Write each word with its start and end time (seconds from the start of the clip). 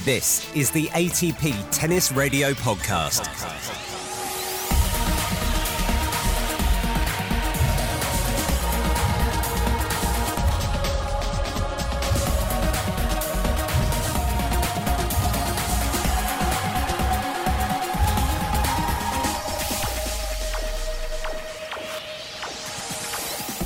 This 0.00 0.52
is 0.56 0.72
the 0.72 0.86
ATP 0.86 1.54
Tennis 1.70 2.10
Radio 2.10 2.54
Podcast. 2.54 4.01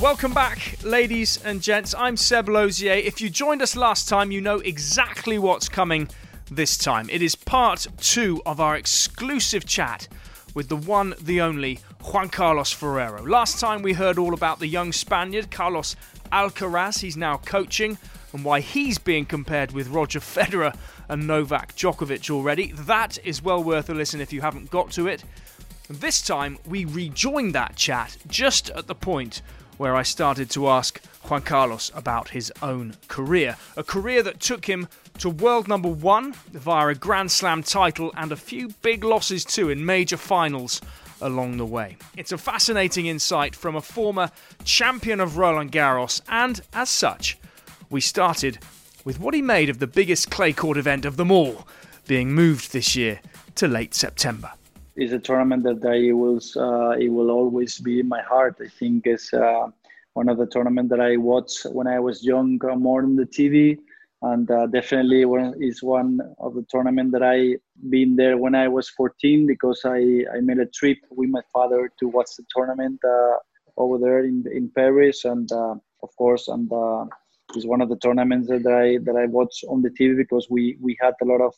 Welcome 0.07 0.33
back, 0.33 0.81
ladies 0.85 1.37
and 1.43 1.61
gents. 1.61 1.93
I'm 1.93 2.15
Seb 2.15 2.47
Lauzier. 2.47 3.03
If 3.03 3.19
you 3.19 3.29
joined 3.29 3.61
us 3.61 3.75
last 3.75 4.07
time, 4.07 4.31
you 4.31 4.39
know 4.39 4.59
exactly 4.59 5.37
what's 5.37 5.67
coming 5.67 6.07
this 6.49 6.77
time. 6.77 7.09
It 7.09 7.21
is 7.21 7.35
part 7.35 7.85
two 7.97 8.41
of 8.45 8.61
our 8.61 8.77
exclusive 8.77 9.65
chat 9.65 10.07
with 10.55 10.69
the 10.69 10.77
one, 10.77 11.13
the 11.19 11.41
only 11.41 11.81
Juan 12.05 12.29
Carlos 12.29 12.71
Ferrero. 12.71 13.21
Last 13.25 13.59
time 13.59 13.81
we 13.81 13.91
heard 13.91 14.17
all 14.17 14.33
about 14.33 14.59
the 14.59 14.67
young 14.67 14.93
Spaniard, 14.93 15.51
Carlos 15.51 15.97
Alcaraz. 16.31 17.01
He's 17.01 17.17
now 17.17 17.35
coaching 17.39 17.97
and 18.31 18.45
why 18.45 18.61
he's 18.61 18.97
being 18.97 19.25
compared 19.25 19.73
with 19.73 19.89
Roger 19.89 20.19
Federer 20.21 20.73
and 21.09 21.27
Novak 21.27 21.75
Djokovic 21.75 22.29
already. 22.29 22.71
That 22.71 23.17
is 23.25 23.43
well 23.43 23.61
worth 23.61 23.89
a 23.89 23.93
listen 23.93 24.21
if 24.21 24.31
you 24.31 24.39
haven't 24.39 24.71
got 24.71 24.89
to 24.91 25.07
it. 25.07 25.25
This 25.89 26.21
time, 26.21 26.59
we 26.65 26.85
rejoin 26.85 27.51
that 27.51 27.75
chat 27.75 28.15
just 28.27 28.69
at 28.69 28.87
the 28.87 28.95
point 28.95 29.41
where 29.77 29.95
I 29.95 30.03
started 30.03 30.49
to 30.51 30.69
ask 30.69 31.01
Juan 31.29 31.41
Carlos 31.41 31.91
about 31.95 32.29
his 32.29 32.51
own 32.61 32.95
career. 33.07 33.57
A 33.75 33.83
career 33.83 34.23
that 34.23 34.39
took 34.39 34.65
him 34.65 34.87
to 35.19 35.29
world 35.29 35.67
number 35.67 35.89
one 35.89 36.33
via 36.51 36.87
a 36.87 36.95
Grand 36.95 37.31
Slam 37.31 37.63
title 37.63 38.11
and 38.15 38.31
a 38.31 38.35
few 38.35 38.69
big 38.81 39.03
losses 39.03 39.43
too 39.43 39.69
in 39.69 39.85
major 39.85 40.17
finals 40.17 40.81
along 41.21 41.57
the 41.57 41.65
way. 41.65 41.97
It's 42.15 42.31
a 42.31 42.37
fascinating 42.37 43.07
insight 43.07 43.55
from 43.55 43.75
a 43.75 43.81
former 43.81 44.29
champion 44.63 45.19
of 45.19 45.37
Roland 45.37 45.71
Garros, 45.71 46.21
and 46.29 46.61
as 46.73 46.89
such, 46.89 47.37
we 47.89 48.01
started 48.01 48.59
with 49.03 49.19
what 49.19 49.33
he 49.33 49.41
made 49.41 49.69
of 49.69 49.79
the 49.79 49.87
biggest 49.87 50.29
clay 50.29 50.53
court 50.53 50.77
event 50.77 51.05
of 51.05 51.17
them 51.17 51.31
all, 51.31 51.67
being 52.07 52.33
moved 52.33 52.71
this 52.71 52.95
year 52.95 53.19
to 53.55 53.67
late 53.67 53.95
September 53.95 54.51
is 54.97 55.13
a 55.13 55.19
tournament 55.19 55.63
that 55.63 55.85
I 55.85 56.11
will 56.11 56.39
uh, 56.57 56.91
it 56.97 57.09
will 57.09 57.31
always 57.31 57.77
be 57.79 57.99
in 57.99 58.07
my 58.07 58.21
heart. 58.21 58.57
I 58.59 58.67
think 58.67 59.05
it's 59.05 59.33
uh, 59.33 59.67
one 60.13 60.27
of 60.29 60.37
the 60.37 60.47
tournaments 60.47 60.89
that 60.89 60.99
I 60.99 61.17
watched 61.17 61.65
when 61.65 61.87
I 61.87 61.99
was 61.99 62.25
young, 62.25 62.59
uh, 62.69 62.75
more 62.75 63.03
on 63.03 63.15
the 63.15 63.25
TV, 63.25 63.77
and 64.23 64.49
uh, 64.49 64.65
definitely 64.67 65.25
one 65.25 65.53
is 65.61 65.83
one 65.83 66.19
of 66.39 66.55
the 66.55 66.65
tournament 66.69 67.11
that 67.11 67.23
I 67.23 67.57
been 67.89 68.15
there 68.15 68.37
when 68.37 68.55
I 68.55 68.67
was 68.67 68.89
14 68.89 69.45
because 69.45 69.81
I 69.85 70.25
I 70.35 70.39
made 70.41 70.59
a 70.59 70.65
trip 70.79 70.97
with 71.11 71.29
my 71.29 71.41
father 71.53 71.91
to 71.99 72.07
watch 72.07 72.31
the 72.37 72.45
tournament 72.55 72.99
uh, 73.05 73.37
over 73.77 73.97
there 73.99 74.23
in 74.25 74.43
in 74.51 74.71
Paris, 74.75 75.25
and 75.25 75.51
uh, 75.51 75.75
of 76.03 76.15
course, 76.17 76.47
and 76.47 76.71
it's 77.55 77.65
one 77.65 77.81
of 77.81 77.89
the 77.89 77.97
tournaments 77.97 78.47
that 78.49 78.65
I 78.65 78.97
that 79.05 79.15
I 79.15 79.25
watch 79.27 79.63
on 79.69 79.81
the 79.81 79.91
TV 79.91 80.17
because 80.17 80.47
we 80.49 80.77
we 80.81 80.97
had 80.99 81.13
a 81.21 81.25
lot 81.25 81.41
of 81.41 81.53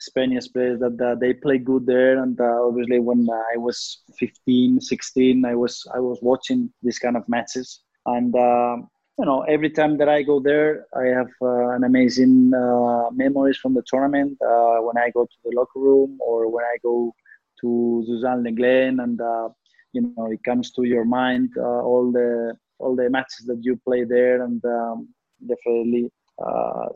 Spanish 0.00 0.52
players 0.52 0.80
that 0.80 1.00
uh, 1.00 1.14
they 1.14 1.32
play 1.32 1.58
good 1.58 1.86
there. 1.86 2.22
And 2.22 2.40
uh, 2.40 2.66
obviously, 2.66 3.00
when 3.00 3.28
I 3.30 3.56
was 3.56 4.02
15, 4.18 4.80
16, 4.80 5.44
I 5.44 5.54
was 5.54 5.86
I 5.94 6.00
was 6.00 6.18
watching 6.22 6.72
these 6.82 6.98
kind 6.98 7.16
of 7.16 7.28
matches. 7.28 7.80
And 8.06 8.34
uh, 8.34 8.76
you 9.18 9.24
know, 9.24 9.42
every 9.42 9.70
time 9.70 9.96
that 9.98 10.08
I 10.08 10.22
go 10.22 10.40
there, 10.40 10.86
I 10.94 11.06
have 11.06 11.30
uh, 11.40 11.68
an 11.70 11.84
amazing 11.84 12.52
uh, 12.54 13.10
memories 13.12 13.56
from 13.58 13.74
the 13.74 13.82
tournament. 13.86 14.36
Uh, 14.42 14.78
when 14.78 14.98
I 14.98 15.10
go 15.10 15.24
to 15.24 15.36
the 15.44 15.56
locker 15.56 15.78
room 15.78 16.18
or 16.20 16.50
when 16.50 16.64
I 16.64 16.76
go 16.82 17.14
to 17.60 18.04
Suzanne-Lenglen, 18.06 19.02
and 19.02 19.20
you 19.92 20.12
know, 20.16 20.26
it 20.32 20.42
comes 20.42 20.72
to 20.72 20.82
your 20.82 21.04
mind 21.04 21.50
all 21.56 22.10
the 22.12 22.56
all 22.78 22.96
the 22.96 23.08
matches 23.08 23.46
that 23.46 23.60
you 23.62 23.80
play 23.86 24.02
there, 24.02 24.42
and 24.42 24.62
um, 24.64 25.08
definitely 25.46 26.10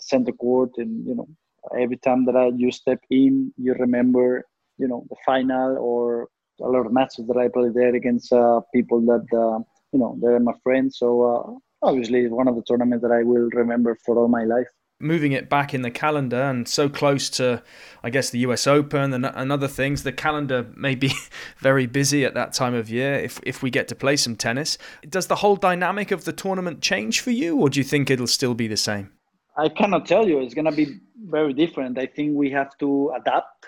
center 0.00 0.32
court, 0.32 0.72
and 0.78 1.06
you 1.06 1.14
know 1.14 1.28
every 1.76 1.96
time 1.96 2.24
that 2.26 2.36
I, 2.36 2.50
you 2.56 2.70
step 2.70 3.00
in, 3.10 3.52
you 3.56 3.74
remember, 3.74 4.44
you 4.78 4.88
know, 4.88 5.04
the 5.08 5.16
final 5.24 5.76
or 5.78 6.28
a 6.60 6.68
lot 6.68 6.86
of 6.86 6.92
matches 6.92 7.26
that 7.26 7.36
I 7.36 7.48
played 7.48 7.74
there 7.74 7.94
against 7.94 8.32
uh, 8.32 8.60
people 8.74 9.00
that, 9.02 9.26
uh, 9.32 9.62
you 9.92 9.98
know, 9.98 10.18
they're 10.20 10.40
my 10.40 10.52
friends. 10.62 10.98
So 10.98 11.22
uh, 11.22 11.86
obviously, 11.86 12.20
it's 12.20 12.32
one 12.32 12.48
of 12.48 12.56
the 12.56 12.62
tournaments 12.62 13.02
that 13.02 13.12
I 13.12 13.22
will 13.22 13.48
remember 13.52 13.96
for 14.04 14.18
all 14.18 14.28
my 14.28 14.44
life. 14.44 14.66
Moving 15.00 15.30
it 15.30 15.48
back 15.48 15.74
in 15.74 15.82
the 15.82 15.92
calendar 15.92 16.42
and 16.42 16.66
so 16.66 16.88
close 16.88 17.30
to, 17.30 17.62
I 18.02 18.10
guess, 18.10 18.30
the 18.30 18.40
US 18.40 18.66
Open 18.66 19.14
and, 19.14 19.24
and 19.24 19.52
other 19.52 19.68
things, 19.68 20.02
the 20.02 20.10
calendar 20.10 20.66
may 20.76 20.96
be 20.96 21.12
very 21.58 21.86
busy 21.86 22.24
at 22.24 22.34
that 22.34 22.52
time 22.52 22.74
of 22.74 22.90
year 22.90 23.14
if, 23.14 23.38
if 23.44 23.62
we 23.62 23.70
get 23.70 23.86
to 23.88 23.94
play 23.94 24.16
some 24.16 24.34
tennis. 24.34 24.76
Does 25.08 25.28
the 25.28 25.36
whole 25.36 25.54
dynamic 25.54 26.10
of 26.10 26.24
the 26.24 26.32
tournament 26.32 26.80
change 26.80 27.20
for 27.20 27.30
you, 27.30 27.56
or 27.56 27.70
do 27.70 27.78
you 27.78 27.84
think 27.84 28.10
it'll 28.10 28.26
still 28.26 28.54
be 28.54 28.66
the 28.66 28.76
same? 28.76 29.12
I 29.58 29.68
cannot 29.68 30.06
tell 30.06 30.28
you. 30.28 30.38
It's 30.38 30.54
to 30.54 30.70
be 30.70 31.00
very 31.16 31.52
different. 31.52 31.98
I 31.98 32.06
think 32.06 32.36
we 32.36 32.48
have 32.50 32.70
to 32.78 33.12
adapt 33.20 33.66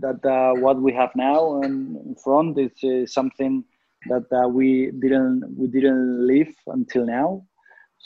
that 0.00 0.20
uh, 0.24 0.60
what 0.60 0.80
we 0.82 0.92
have 0.92 1.10
now 1.16 1.62
in 1.62 2.14
front 2.22 2.58
is 2.58 2.72
uh, 2.84 3.06
something 3.06 3.64
that 4.08 4.26
uh, 4.30 4.48
we 4.48 4.92
didn't 5.00 5.44
we 5.56 5.66
didn't 5.66 6.26
live 6.26 6.54
until 6.66 7.06
now. 7.06 7.42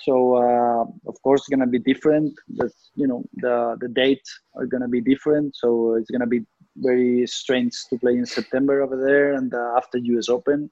So 0.04 0.36
uh, 0.36 0.84
of 1.10 1.16
course 1.22 1.40
it's 1.40 1.48
gonna 1.48 1.66
be 1.66 1.80
different. 1.80 2.32
That 2.58 2.72
you 2.94 3.08
know 3.08 3.24
the 3.34 3.76
the 3.80 3.88
dates 3.88 4.30
are 4.54 4.66
gonna 4.66 4.88
be 4.88 5.00
different. 5.00 5.56
So 5.56 5.96
it's 5.96 6.10
gonna 6.10 6.32
be 6.36 6.42
very 6.76 7.26
strange 7.26 7.74
to 7.90 7.98
play 7.98 8.12
in 8.16 8.26
September 8.26 8.80
over 8.80 8.96
there 8.96 9.34
and 9.34 9.52
uh, 9.52 9.74
after 9.76 9.98
US 9.98 10.28
Open. 10.28 10.70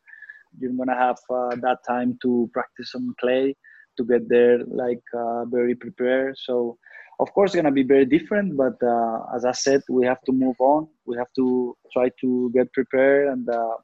You're 0.60 0.72
gonna 0.72 0.96
have 0.96 1.18
uh, 1.28 1.56
that 1.56 1.78
time 1.88 2.18
to 2.22 2.48
practice 2.52 2.94
on 2.94 3.14
clay 3.20 3.56
to 4.00 4.04
get 4.12 4.28
there 4.28 4.56
like 4.82 5.04
very 5.56 5.74
prepared. 5.84 6.36
So 6.48 6.78
of 7.20 7.32
course, 7.34 7.50
it's 7.50 7.56
going 7.56 7.66
to 7.66 7.70
be 7.70 7.82
very 7.82 8.06
different. 8.06 8.56
But 8.56 8.76
uh, 8.82 9.36
as 9.36 9.44
I 9.44 9.52
said, 9.52 9.82
we 9.88 10.06
have 10.06 10.22
to 10.22 10.32
move 10.32 10.56
on. 10.58 10.88
We 11.06 11.16
have 11.18 11.32
to 11.36 11.76
try 11.92 12.10
to 12.22 12.50
get 12.54 12.72
prepared, 12.72 13.28
and 13.28 13.48
uh, 13.48 13.74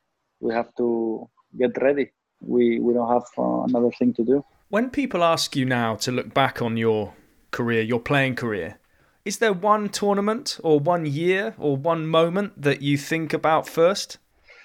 we 0.41 0.55
have 0.55 0.75
to 0.79 1.29
get 1.59 1.81
ready. 1.83 2.11
We 2.41 2.81
we 2.81 2.95
don't 2.95 3.13
have 3.17 3.29
uh, 3.39 3.63
another 3.69 3.93
thing 3.99 4.15
to 4.15 4.25
do. 4.25 4.45
When 4.69 4.91
people 4.91 5.23
ask 5.23 5.55
you 5.55 5.65
now 5.65 5.97
to 5.97 6.11
look 6.11 6.35
back 6.35 6.61
on 6.61 6.77
your 6.77 7.13
career, 7.51 7.83
your 7.83 8.01
playing 8.01 8.37
career, 8.37 8.79
is 9.25 9.39
there 9.39 9.53
one 9.53 9.89
tournament 9.91 10.59
or 10.63 10.81
one 10.81 11.07
year 11.07 11.55
or 11.59 11.77
one 11.77 12.07
moment 12.07 12.61
that 12.63 12.83
you 12.83 12.97
think 12.97 13.33
about 13.33 13.69
first? 13.69 14.19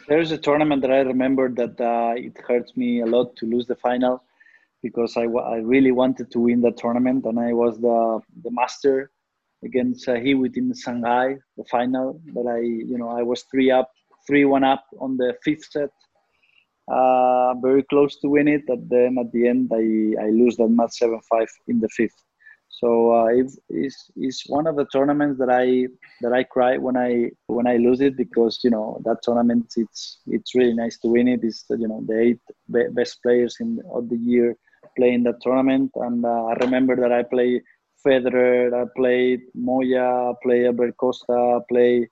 There's 0.08 0.32
a 0.32 0.38
tournament 0.38 0.82
that 0.82 0.92
I 0.92 1.02
remember 1.02 1.50
that 1.50 1.80
uh, 1.80 2.14
it 2.16 2.38
hurts 2.48 2.76
me 2.76 3.02
a 3.02 3.06
lot 3.06 3.36
to 3.38 3.46
lose 3.46 3.68
the 3.68 3.76
final 3.76 4.24
because 4.82 5.16
I, 5.18 5.24
I 5.24 5.58
really 5.58 5.92
wanted 5.92 6.32
to 6.32 6.40
win 6.40 6.62
that 6.62 6.78
tournament 6.78 7.26
and 7.26 7.40
I 7.40 7.54
was 7.54 7.80
the 7.80 8.20
the 8.44 8.52
master 8.52 9.12
against 9.64 10.08
uh, 10.08 10.16
Hewitt 10.16 10.58
in 10.58 10.74
Shanghai, 10.74 11.38
the 11.58 11.64
final. 11.66 12.20
But 12.34 12.48
I, 12.48 12.60
you 12.60 12.98
know, 12.98 13.10
I 13.10 13.22
was 13.22 13.44
three 13.52 13.72
up, 13.72 13.92
three 14.28 14.46
one 14.46 14.64
up 14.64 14.84
on 15.00 15.18
the 15.18 15.36
fifth 15.44 15.66
set, 15.72 15.90
uh, 16.92 17.54
very 17.62 17.84
close 17.84 18.20
to 18.20 18.28
win 18.30 18.48
it. 18.48 18.64
But 18.68 18.90
then 18.90 19.18
at 19.20 19.32
the 19.32 19.48
end, 19.48 19.72
I 19.74 20.26
I 20.26 20.30
lose 20.30 20.58
that 20.58 20.70
match 20.70 20.94
seven 20.94 21.20
five 21.30 21.50
in 21.68 21.80
the 21.80 21.90
fifth. 21.90 22.20
So 22.74 23.14
uh, 23.14 23.26
it's, 23.26 23.60
it's, 23.70 24.10
it's 24.16 24.44
one 24.48 24.66
of 24.66 24.78
the 24.78 24.86
tournaments 24.86 25.38
that 25.40 25.50
I 25.52 25.88
that 26.22 26.34
I 26.34 26.44
cry 26.44 26.78
when 26.78 26.96
I 26.98 27.30
when 27.48 27.68
I 27.68 27.76
lose 27.78 28.00
it 28.02 28.16
because 28.16 28.60
you 28.64 28.72
know 28.72 29.00
that 29.06 29.18
tournament 29.22 29.74
it's 29.76 30.20
it's 30.26 30.56
really 30.56 30.74
nice 30.74 30.98
to 31.00 31.10
win 31.10 31.28
it. 31.28 31.42
It's 31.44 31.66
you 31.70 31.88
know 31.88 32.02
the 32.08 32.20
eight 32.20 32.40
best 32.94 33.22
players 33.22 33.58
in 33.60 33.80
of 33.94 34.10
the 34.10 34.18
year 34.18 34.58
play 34.96 35.14
in 35.14 35.24
that 35.24 35.42
tournament. 35.42 35.92
And 35.96 36.26
uh, 36.26 36.46
I 36.46 36.54
remember 36.54 36.96
that 36.96 37.12
I 37.12 37.24
played 37.24 37.62
Federer, 38.06 38.74
I 38.74 38.86
played 38.96 39.42
Moya, 39.54 40.32
I 40.32 40.34
played 40.44 40.66
Albert 40.66 40.98
Costa, 40.98 41.34
I 41.34 41.60
played, 41.70 42.08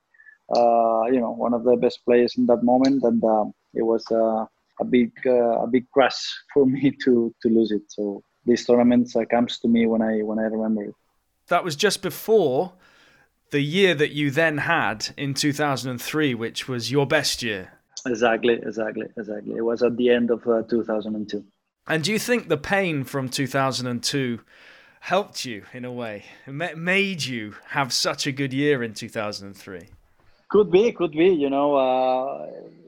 uh, 0.54 1.04
you 1.06 1.20
know, 1.20 1.32
one 1.36 1.54
of 1.54 1.64
the 1.64 1.76
best 1.76 2.00
players 2.04 2.34
in 2.36 2.46
that 2.46 2.62
moment. 2.62 3.02
And 3.02 3.22
uh, 3.22 3.44
it 3.74 3.82
was 3.82 4.04
uh, 4.10 4.44
a 4.80 4.84
big, 4.84 5.12
uh, 5.26 5.62
a 5.62 5.66
big 5.66 5.90
crush 5.90 6.20
for 6.54 6.66
me 6.66 6.92
to, 7.04 7.34
to 7.42 7.48
lose 7.48 7.70
it. 7.70 7.82
So 7.88 8.22
this 8.46 8.64
tournament 8.64 9.14
uh, 9.16 9.24
comes 9.24 9.58
to 9.60 9.68
me 9.68 9.86
when 9.86 10.02
I, 10.02 10.22
when 10.22 10.38
I 10.38 10.44
remember 10.44 10.84
it. 10.84 10.94
That 11.48 11.64
was 11.64 11.74
just 11.74 12.00
before 12.02 12.72
the 13.50 13.60
year 13.60 13.94
that 13.94 14.12
you 14.12 14.30
then 14.30 14.58
had 14.58 15.08
in 15.16 15.34
2003, 15.34 16.34
which 16.34 16.68
was 16.68 16.92
your 16.92 17.06
best 17.06 17.42
year. 17.42 17.72
Exactly, 18.06 18.54
exactly, 18.54 19.06
exactly. 19.16 19.54
It 19.56 19.64
was 19.64 19.82
at 19.82 19.96
the 19.96 20.10
end 20.10 20.30
of 20.30 20.44
2002. 20.44 21.44
And 21.86 22.04
do 22.04 22.12
you 22.12 22.18
think 22.18 22.48
the 22.48 22.56
pain 22.56 23.04
from 23.04 23.28
2002 23.28 24.40
helped 25.00 25.44
you 25.44 25.64
in 25.72 25.84
a 25.84 25.92
way? 25.92 26.24
Made 26.46 27.24
you 27.24 27.54
have 27.68 27.92
such 27.92 28.26
a 28.26 28.32
good 28.32 28.52
year 28.52 28.82
in 28.82 28.94
2003? 28.94 29.88
Could 30.48 30.70
be, 30.70 30.92
could 30.92 31.12
be. 31.12 31.28
You 31.28 31.50
know, 31.50 31.74
uh, 31.74 32.46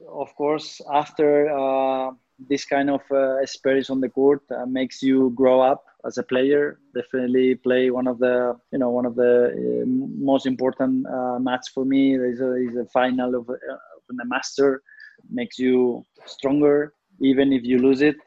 of 0.09 0.33
course, 0.35 0.79
after 0.91 1.49
uh, 1.49 2.11
this 2.49 2.65
kind 2.65 2.89
of 2.89 3.01
uh, 3.11 3.37
experience 3.37 3.89
on 3.89 3.99
the 3.99 4.09
court 4.09 4.41
uh, 4.51 4.65
makes 4.65 5.01
you 5.01 5.31
grow 5.35 5.61
up 5.61 5.85
as 6.05 6.17
a 6.17 6.23
player. 6.23 6.79
Definitely 6.93 7.55
play 7.55 7.89
one 7.89 8.07
of 8.07 8.19
the 8.19 8.57
you 8.71 8.79
know 8.79 8.89
one 8.89 9.05
of 9.05 9.15
the 9.15 9.81
uh, 9.81 9.85
most 9.85 10.45
important 10.45 11.07
uh, 11.07 11.39
match 11.39 11.67
for 11.73 11.85
me. 11.85 12.15
Is 12.15 12.41
a, 12.41 12.85
final 12.93 13.35
of, 13.35 13.49
uh, 13.49 13.53
of 13.53 14.01
the 14.09 14.25
master. 14.25 14.83
Makes 15.29 15.57
you 15.57 16.03
stronger 16.25 16.93
even 17.19 17.53
if 17.53 17.63
you 17.63 17.79
lose 17.79 18.01
it, 18.01 18.17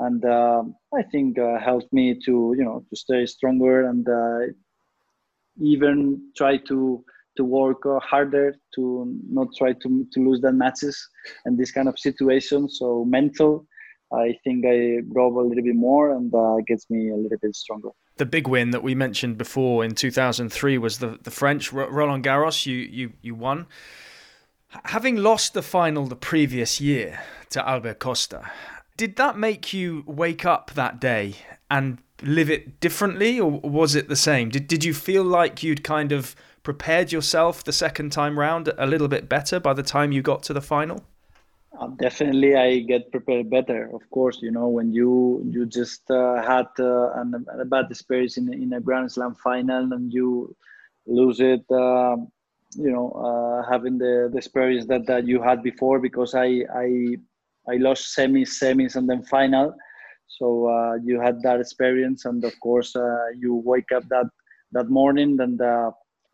and 0.00 0.24
um, 0.24 0.74
I 0.94 1.02
think 1.02 1.38
uh, 1.38 1.58
helped 1.58 1.92
me 1.92 2.14
to 2.26 2.54
you 2.56 2.64
know 2.64 2.84
to 2.88 2.96
stay 2.96 3.26
stronger 3.26 3.86
and 3.88 4.06
even 5.60 6.20
try 6.36 6.56
to 6.68 7.04
to 7.36 7.44
work 7.44 7.82
harder 8.02 8.56
to 8.74 9.16
not 9.30 9.48
try 9.56 9.72
to, 9.72 10.06
to 10.12 10.20
lose 10.20 10.40
the 10.40 10.52
matches 10.52 10.96
and 11.44 11.56
this 11.56 11.70
kind 11.70 11.88
of 11.88 11.98
situation. 11.98 12.68
So 12.68 13.04
mental 13.04 13.66
i 14.12 14.36
think 14.44 14.64
i 14.66 15.00
grow 15.08 15.28
a 15.38 15.46
little 15.46 15.62
bit 15.62 15.76
more 15.76 16.10
and 16.10 16.34
uh, 16.34 16.56
gets 16.66 16.90
me 16.90 17.10
a 17.10 17.16
little 17.16 17.38
bit 17.40 17.54
stronger. 17.54 17.90
The 18.16 18.26
big 18.26 18.48
win 18.48 18.70
that 18.72 18.82
we 18.82 18.94
mentioned 18.94 19.38
before 19.38 19.84
in 19.84 19.94
2003 19.94 20.78
was 20.78 20.98
the, 20.98 21.18
the 21.22 21.30
french 21.30 21.72
roland 21.72 22.24
garros. 22.24 22.66
You, 22.66 22.76
you, 22.76 23.12
you 23.22 23.34
won. 23.34 23.66
Having 24.84 25.16
lost 25.16 25.54
the 25.54 25.62
final 25.62 26.06
the 26.06 26.16
previous 26.16 26.80
year 26.80 27.20
to 27.50 27.66
albert 27.66 27.98
costa 27.98 28.50
did 29.00 29.16
that 29.16 29.38
make 29.38 29.72
you 29.72 30.04
wake 30.06 30.44
up 30.44 30.72
that 30.72 31.00
day 31.00 31.34
and 31.70 31.96
live 32.20 32.50
it 32.50 32.80
differently 32.80 33.40
or 33.40 33.50
was 33.50 33.94
it 33.94 34.10
the 34.10 34.14
same 34.30 34.50
did, 34.50 34.68
did 34.68 34.84
you 34.84 34.92
feel 34.92 35.24
like 35.24 35.62
you'd 35.62 35.82
kind 35.82 36.12
of 36.12 36.36
prepared 36.62 37.10
yourself 37.10 37.64
the 37.64 37.72
second 37.72 38.12
time 38.12 38.38
round 38.38 38.70
a 38.76 38.86
little 38.86 39.08
bit 39.08 39.26
better 39.26 39.58
by 39.58 39.72
the 39.72 39.82
time 39.82 40.12
you 40.12 40.20
got 40.20 40.42
to 40.42 40.52
the 40.52 40.60
final? 40.60 41.02
Uh, 41.80 41.86
definitely, 41.98 42.54
I 42.54 42.80
get 42.80 43.10
prepared 43.10 43.48
better. 43.48 43.88
Of 43.94 44.02
course, 44.10 44.42
you 44.42 44.50
know 44.50 44.68
when 44.68 44.92
you 44.92 45.42
you 45.48 45.64
just 45.64 46.10
uh, 46.10 46.42
had 46.42 46.68
uh, 46.78 47.12
an, 47.20 47.46
a 47.58 47.64
bad 47.64 47.86
experience 47.90 48.36
in 48.36 48.52
in 48.52 48.74
a 48.74 48.80
Grand 48.80 49.10
Slam 49.10 49.34
final 49.34 49.94
and 49.94 50.12
you 50.12 50.54
lose 51.06 51.40
it. 51.40 51.64
Um, 51.70 52.28
you 52.76 52.92
know, 52.92 53.10
uh, 53.12 53.70
having 53.70 53.96
the, 53.98 54.28
the 54.30 54.38
experience 54.38 54.86
that, 54.86 55.06
that 55.06 55.26
you 55.26 55.40
had 55.40 55.62
before 55.62 55.98
because 56.00 56.34
I 56.34 56.48
I 56.74 57.16
I 57.68 57.76
lost 57.76 58.16
semis, 58.16 58.60
semis, 58.62 58.96
and 58.96 59.08
then 59.08 59.22
final. 59.24 59.74
So 60.28 60.68
uh, 60.68 60.94
you 61.02 61.20
had 61.20 61.42
that 61.42 61.60
experience, 61.60 62.24
and 62.24 62.44
of 62.44 62.58
course 62.60 62.94
uh, 62.96 63.26
you 63.36 63.62
wake 63.64 63.92
up 63.94 64.04
that 64.08 64.26
that 64.72 64.88
morning 64.88 65.36
and 65.40 65.60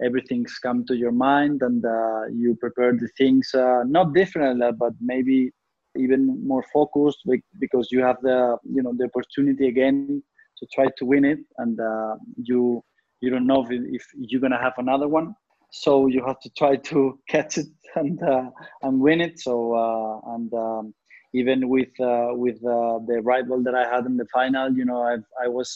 everything's 0.04 0.58
come 0.58 0.84
to 0.86 0.96
your 0.96 1.12
mind 1.12 1.62
and 1.62 1.84
uh, 1.84 2.26
you 2.32 2.56
prepare 2.60 2.92
the 2.92 3.08
things 3.16 3.50
uh, 3.54 3.82
not 3.86 4.12
differently 4.14 4.70
but 4.78 4.92
maybe 5.00 5.50
even 5.96 6.46
more 6.46 6.64
focused 6.72 7.18
because 7.58 7.88
you 7.90 8.02
have 8.02 8.20
the 8.22 8.56
you 8.64 8.82
know 8.82 8.92
the 8.96 9.04
opportunity 9.04 9.68
again 9.68 10.22
to 10.58 10.66
try 10.74 10.86
to 10.98 11.04
win 11.06 11.24
it 11.24 11.38
and 11.58 11.80
uh, 11.80 12.16
you 12.36 12.82
you 13.20 13.30
don't 13.30 13.46
know 13.46 13.64
if, 13.64 13.70
if, 13.70 14.06
you're 14.14 14.40
gonna 14.40 14.60
have 14.60 14.74
another 14.76 15.08
one 15.08 15.34
so 15.70 16.06
you 16.06 16.22
have 16.26 16.38
to 16.40 16.50
try 16.50 16.76
to 16.76 17.18
catch 17.28 17.56
it 17.56 17.66
and 17.94 18.22
uh, 18.22 18.50
and 18.82 19.00
win 19.00 19.20
it 19.20 19.38
so 19.38 19.74
uh, 19.74 20.34
and 20.34 20.52
um, 20.52 20.94
even 21.40 21.68
with 21.74 21.94
uh, 22.00 22.30
with 22.44 22.58
the 22.60 23.20
rival 23.32 23.58
that 23.66 23.74
I 23.82 23.84
had 23.92 24.06
in 24.10 24.16
the 24.16 24.28
final 24.38 24.66
you 24.80 24.86
know 24.90 25.00
I 25.12 25.16
I 25.44 25.48
was 25.48 25.70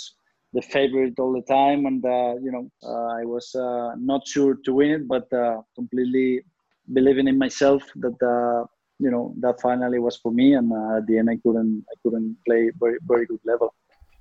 the 0.52 0.62
favorite 0.62 1.18
all 1.18 1.32
the 1.32 1.42
time, 1.42 1.86
and 1.86 2.04
uh, 2.04 2.34
you 2.42 2.50
know 2.50 2.70
uh, 2.82 3.20
I 3.20 3.24
was 3.24 3.54
uh, 3.54 3.94
not 3.96 4.26
sure 4.26 4.56
to 4.64 4.74
win 4.74 4.90
it, 4.90 5.08
but 5.08 5.32
uh, 5.32 5.62
completely 5.74 6.42
believing 6.92 7.28
in 7.28 7.38
myself 7.38 7.82
that 7.96 8.20
uh, 8.22 8.66
you 8.98 9.10
know 9.10 9.34
that 9.40 9.60
finally 9.60 9.98
was 9.98 10.16
for 10.16 10.32
me, 10.32 10.54
and 10.54 10.72
uh, 10.72 10.98
at 10.98 11.06
the 11.06 11.18
end 11.18 11.30
I 11.30 11.36
couldn't 11.42 11.84
I 11.90 11.94
couldn't 12.02 12.36
play 12.46 12.70
very 12.78 12.98
very 13.02 13.26
good 13.26 13.40
level. 13.44 13.74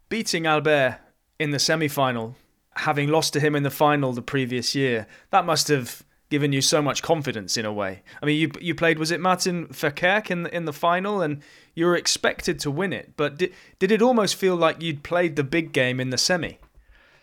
Beating 0.09 0.45
Albert 0.45 0.99
in 1.39 1.51
the 1.51 1.59
semi 1.59 1.87
final, 1.87 2.35
having 2.75 3.09
lost 3.09 3.33
to 3.33 3.39
him 3.39 3.55
in 3.55 3.63
the 3.63 3.71
final 3.71 4.13
the 4.13 4.21
previous 4.21 4.75
year, 4.75 5.07
that 5.31 5.45
must 5.45 5.67
have 5.67 6.03
given 6.29 6.53
you 6.53 6.61
so 6.61 6.81
much 6.81 7.01
confidence 7.01 7.57
in 7.57 7.65
a 7.65 7.73
way. 7.73 8.01
I 8.21 8.25
mean, 8.25 8.39
you 8.39 8.51
you 8.61 8.75
played 8.75 8.99
was 8.99 9.11
it 9.11 9.19
Martin 9.19 9.67
Verkerk 9.67 10.29
in 10.31 10.43
the, 10.43 10.55
in 10.55 10.65
the 10.65 10.73
final, 10.73 11.21
and 11.21 11.41
you 11.75 11.85
were 11.85 11.95
expected 11.95 12.59
to 12.59 12.71
win 12.71 12.93
it, 12.93 13.13
but 13.17 13.37
did 13.37 13.53
did 13.79 13.91
it 13.91 14.01
almost 14.01 14.35
feel 14.35 14.55
like 14.55 14.81
you'd 14.81 15.03
played 15.03 15.35
the 15.35 15.43
big 15.43 15.73
game 15.73 15.99
in 15.99 16.09
the 16.09 16.17
semi? 16.17 16.59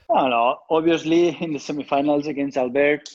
No, 0.09 0.29
no. 0.29 0.59
Obviously, 0.71 1.29
in 1.41 1.53
the 1.53 1.59
semifinals 1.59 2.27
against 2.27 2.57
Albert, 2.57 3.09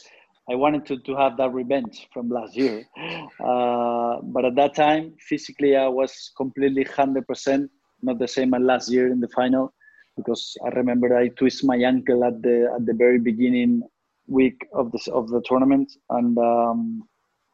I 0.50 0.56
wanted 0.56 0.86
to, 0.88 0.98
to 1.00 1.16
have 1.16 1.38
that 1.38 1.54
revenge 1.54 2.08
from 2.14 2.30
last 2.30 2.56
year. 2.56 2.86
Uh, 3.42 4.22
but 4.22 4.46
at 4.46 4.56
that 4.56 4.76
time, 4.76 5.14
physically, 5.20 5.76
I 5.76 5.88
was 5.88 6.32
completely 6.38 6.86
100%, 6.86 7.70
not 8.04 8.20
the 8.20 8.28
same 8.28 8.54
as 8.54 8.62
last 8.62 8.92
year 8.92 9.12
in 9.12 9.20
the 9.20 9.28
final, 9.30 9.74
because 10.16 10.56
I 10.64 10.70
remember 10.70 11.18
I 11.18 11.30
twist 11.30 11.64
my 11.64 11.78
ankle 11.78 12.24
at 12.24 12.42
the 12.44 12.72
at 12.76 12.86
the 12.86 12.94
very 12.94 13.18
beginning 13.18 13.82
week 14.32 14.60
of 14.74 14.92
the 14.92 15.12
of 15.14 15.30
the 15.30 15.42
tournament, 15.46 15.92
and 16.10 16.38
um, 16.38 17.04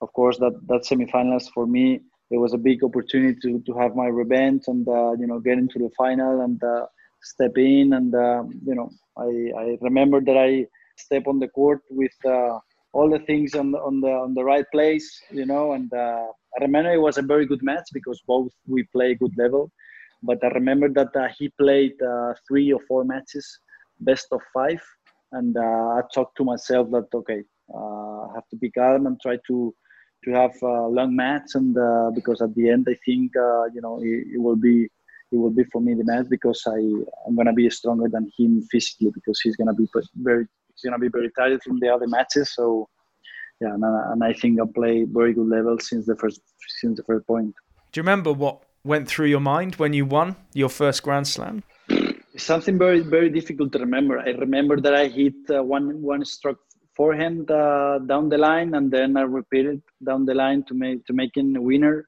of 0.02 0.12
course 0.14 0.38
that 0.38 0.56
that 0.68 0.82
semifinals 0.90 1.48
for 1.54 1.66
me 1.66 2.02
it 2.30 2.38
was 2.38 2.54
a 2.54 2.58
big 2.58 2.84
opportunity 2.84 3.38
to, 3.42 3.62
to 3.66 3.74
have 3.78 3.96
my 3.96 4.08
revenge 4.08 4.64
and 4.68 4.88
uh, 4.88 5.14
you 5.14 5.28
know 5.28 5.40
get 5.40 5.58
into 5.58 5.80
the 5.80 5.90
final 5.98 6.42
and 6.42 6.62
uh, 6.64 6.86
step 7.22 7.58
in. 7.58 7.94
And 7.94 8.14
uh, 8.14 8.44
you 8.66 8.76
know 8.76 8.90
I, 9.18 9.30
I 9.64 9.78
remember 9.82 10.22
that 10.22 10.38
I 10.38 10.66
step 10.98 11.28
on 11.28 11.40
the 11.40 11.48
court 11.48 11.82
with 11.90 12.18
uh, 12.26 12.60
all 12.94 13.10
the 13.10 13.20
things 13.20 13.56
on 13.56 13.72
the, 13.72 13.80
on 13.80 14.02
the 14.02 14.12
on 14.12 14.34
the 14.34 14.44
right 14.44 14.66
place 14.72 15.08
you 15.30 15.46
know 15.46 15.74
and 15.74 15.92
uh, 15.94 16.26
I 16.58 16.64
remember 16.64 16.92
it 16.92 17.02
was 17.02 17.18
a 17.18 17.22
very 17.22 17.46
good 17.46 17.62
match 17.62 17.88
because 17.94 18.22
both 18.28 18.52
we 18.68 18.84
play 18.96 19.14
good 19.14 19.34
level. 19.38 19.72
But 20.24 20.44
I 20.44 20.48
remember 20.48 20.90
that 20.90 21.16
uh, 21.16 21.28
he 21.38 21.50
played 21.60 21.94
three 22.48 22.74
or 22.74 22.80
four 22.88 23.04
matches 23.04 23.46
best 24.00 24.28
of 24.32 24.42
five 24.54 24.82
and 25.32 25.58
I 25.58 26.02
talked 26.14 26.38
to 26.38 26.44
myself 26.44 26.90
that 26.92 27.08
okay 27.14 27.44
I 27.76 28.28
have 28.36 28.48
to 28.50 28.56
be 28.56 28.72
calm 28.72 29.08
and 29.08 29.20
try 29.20 29.38
to 29.48 29.76
to 30.24 30.32
have 30.32 30.56
uh, 30.64 30.88
long 30.88 31.16
match 31.16 31.56
and 31.56 31.78
uh, 31.78 32.12
because 32.14 32.42
at 32.42 32.54
the 32.56 32.70
end 32.70 32.88
I 32.90 32.98
think 33.06 33.36
uh, 33.36 33.66
you 33.74 33.82
know 33.82 34.00
it, 34.02 34.28
it, 34.36 34.42
will 34.42 34.56
be 34.56 34.86
it 35.32 35.36
will 35.36 35.52
be 35.52 35.64
for 35.66 35.82
me 35.82 35.94
the 35.94 36.04
match 36.06 36.28
because 36.30 36.64
I 36.68 36.80
I'm 37.26 37.36
gonna 37.36 37.54
be 37.54 37.70
stronger 37.70 38.08
than 38.10 38.32
him 38.38 38.62
physically 38.72 39.12
because 39.14 39.40
he's 39.42 39.56
gonna 39.56 39.74
be 39.74 39.88
very 40.16 40.48
he's 40.74 40.84
gonna 40.84 41.00
be 41.00 41.10
very 41.10 41.32
tired 41.38 41.62
from 41.64 41.80
the 41.80 41.90
other 41.90 42.08
matches 42.08 42.54
so 42.54 42.88
yeah 43.62 43.74
and, 43.74 43.84
and 43.84 44.24
I 44.24 44.34
think 44.34 44.60
I 44.62 44.66
play 44.74 45.04
very 45.04 45.34
good 45.34 45.48
level 45.48 45.78
since 45.80 46.06
the 46.06 46.16
first 46.16 46.42
since 46.80 46.98
the 46.98 47.04
first 47.04 47.28
point. 47.28 47.54
Do 47.92 48.00
you 48.00 48.04
remember 48.04 48.32
what 48.32 48.64
went 48.84 49.08
through 49.08 49.28
your 49.28 49.40
mind 49.40 49.76
when 49.76 49.94
you 49.94 50.06
won 50.06 50.36
your 50.54 50.70
first 50.70 51.04
Grand 51.04 51.28
Slam? 51.28 51.64
Something 52.38 52.78
very 52.78 53.02
very 53.02 53.30
difficult 53.30 53.72
to 53.74 53.80
remember. 53.80 54.20
I 54.20 54.30
remember 54.32 54.80
that 54.82 54.94
I 54.94 55.08
hit 55.08 55.36
uh, 55.50 55.64
one 55.64 56.02
one 56.02 56.24
stroke 56.26 56.60
forehand 56.96 57.50
uh, 57.52 58.00
down 58.00 58.30
the 58.30 58.38
line, 58.38 58.74
and 58.76 58.92
then 58.92 59.18
I 59.18 59.22
repeated 59.22 59.82
down 60.06 60.26
the 60.26 60.34
line 60.34 60.64
to 60.68 60.74
make 60.74 61.06
to 61.06 61.14
make 61.14 61.36
making 61.36 61.56
a 61.58 61.62
winner. 61.62 62.08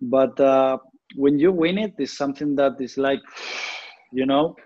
But 0.00 0.38
uh, 0.40 0.78
when 1.16 1.38
you 1.38 1.52
win 1.52 1.78
it, 1.78 1.94
it's 1.98 2.16
something 2.16 2.56
that 2.56 2.80
is 2.80 2.96
like, 2.96 3.20
you 4.12 4.26
know, 4.26 4.56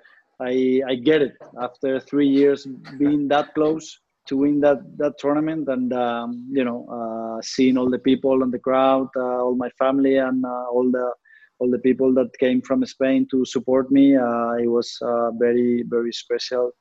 I 0.40 0.80
I 0.88 0.94
get 0.94 1.22
it 1.22 1.36
after 1.60 2.00
three 2.00 2.28
years 2.28 2.66
being 2.98 3.28
that 3.28 3.54
close 3.54 3.98
to 4.26 4.36
win 4.36 4.60
that 4.60 4.78
that 4.98 5.18
tournament, 5.18 5.68
and 5.68 5.92
um, 5.92 6.48
you 6.50 6.64
know, 6.64 6.86
uh, 6.96 7.42
seeing 7.42 7.76
all 7.76 7.90
the 7.90 7.98
people 7.98 8.42
and 8.42 8.52
the 8.52 8.58
crowd, 8.58 9.08
uh, 9.16 9.42
all 9.44 9.54
my 9.56 9.70
family, 9.70 10.16
and 10.16 10.44
uh, 10.44 10.66
all 10.74 10.90
the 10.90 11.12
all 11.58 11.70
the 11.70 11.78
people 11.78 12.12
that 12.14 12.36
came 12.38 12.60
from 12.60 12.84
Spain 12.84 13.26
to 13.30 13.44
support 13.44 13.90
me. 13.90 14.16
Uh, 14.16 14.54
it 14.54 14.68
was 14.68 14.98
very 15.38 15.84
very 15.86 16.12
special. 16.12 16.72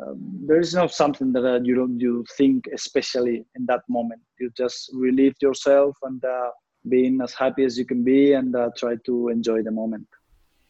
Um, 0.00 0.40
there 0.46 0.58
is 0.58 0.74
not 0.74 0.92
something 0.92 1.32
that 1.32 1.44
uh, 1.44 1.60
you 1.62 1.74
don't 1.76 2.00
you 2.00 2.24
think 2.36 2.64
especially 2.72 3.46
in 3.54 3.66
that 3.66 3.82
moment. 3.88 4.22
You 4.40 4.50
just 4.56 4.90
relieve 4.92 5.34
yourself 5.40 5.96
and 6.02 6.24
uh, 6.24 6.50
being 6.88 7.20
as 7.22 7.32
happy 7.32 7.64
as 7.64 7.78
you 7.78 7.84
can 7.84 8.02
be 8.02 8.32
and 8.32 8.56
uh, 8.56 8.70
try 8.76 8.96
to 9.06 9.28
enjoy 9.28 9.62
the 9.62 9.70
moment. 9.70 10.06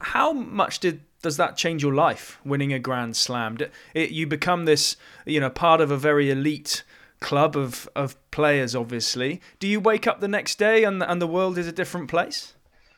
How 0.01 0.33
much 0.33 0.81
did 0.81 1.01
does 1.23 1.39
that 1.39 1.57
change 1.57 1.83
your 1.83 1.95
life 1.95 2.39
winning 2.45 2.73
a 2.75 2.79
grand 2.79 3.17
slam? 3.17 3.57
It, 3.95 4.11
you 4.11 4.27
become 4.27 4.67
this 4.67 4.97
you 5.25 5.41
know 5.41 5.51
part 5.51 5.81
of 5.81 5.91
a 5.91 5.97
very 5.97 6.31
elite 6.31 6.85
club 7.21 7.57
of 7.57 7.89
of 7.97 8.17
players 8.31 8.77
obviously. 8.77 9.41
Do 9.59 9.67
you 9.67 9.81
wake 9.81 10.07
up 10.07 10.21
the 10.21 10.29
next 10.29 10.59
day 10.59 10.85
and 10.85 11.03
and 11.03 11.23
the 11.23 11.27
world 11.27 11.57
is 11.57 11.67
a 11.67 11.73
different 11.73 12.11
place 12.11 12.53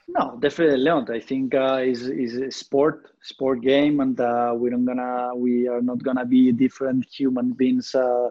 no, 0.09 0.39
definitely 0.41 0.85
not. 0.85 1.11
I 1.11 1.21
think 1.21 1.55
uh, 1.55 1.81
is 1.83 2.09
is 2.09 2.37
a 2.37 2.51
sport 2.51 3.11
sport 3.23 3.61
game, 3.61 4.01
and 4.01 4.19
uh, 4.21 4.55
we 4.57 4.71
don't 4.71 4.85
gonna 4.85 5.35
we 5.35 5.69
are 5.69 5.83
not 5.83 6.03
gonna 6.03 6.25
be 6.25 6.53
different 6.53 7.07
human 7.11 7.53
beings 7.53 7.95
uh, 7.95 8.29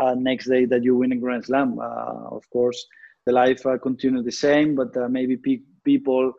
uh 0.00 0.14
next 0.14 0.46
day 0.46 0.64
that 0.64 0.82
you 0.82 0.96
win 0.96 1.12
a 1.12 1.16
Grand 1.16 1.44
Slam. 1.44 1.78
Uh, 1.78 2.36
of 2.36 2.48
course, 2.50 2.86
the 3.26 3.32
life 3.32 3.64
uh, 3.66 3.76
continue 3.78 4.22
the 4.22 4.32
same, 4.32 4.74
but 4.74 4.94
maybe 5.10 5.36
pe- 5.36 5.68
people, 5.84 6.32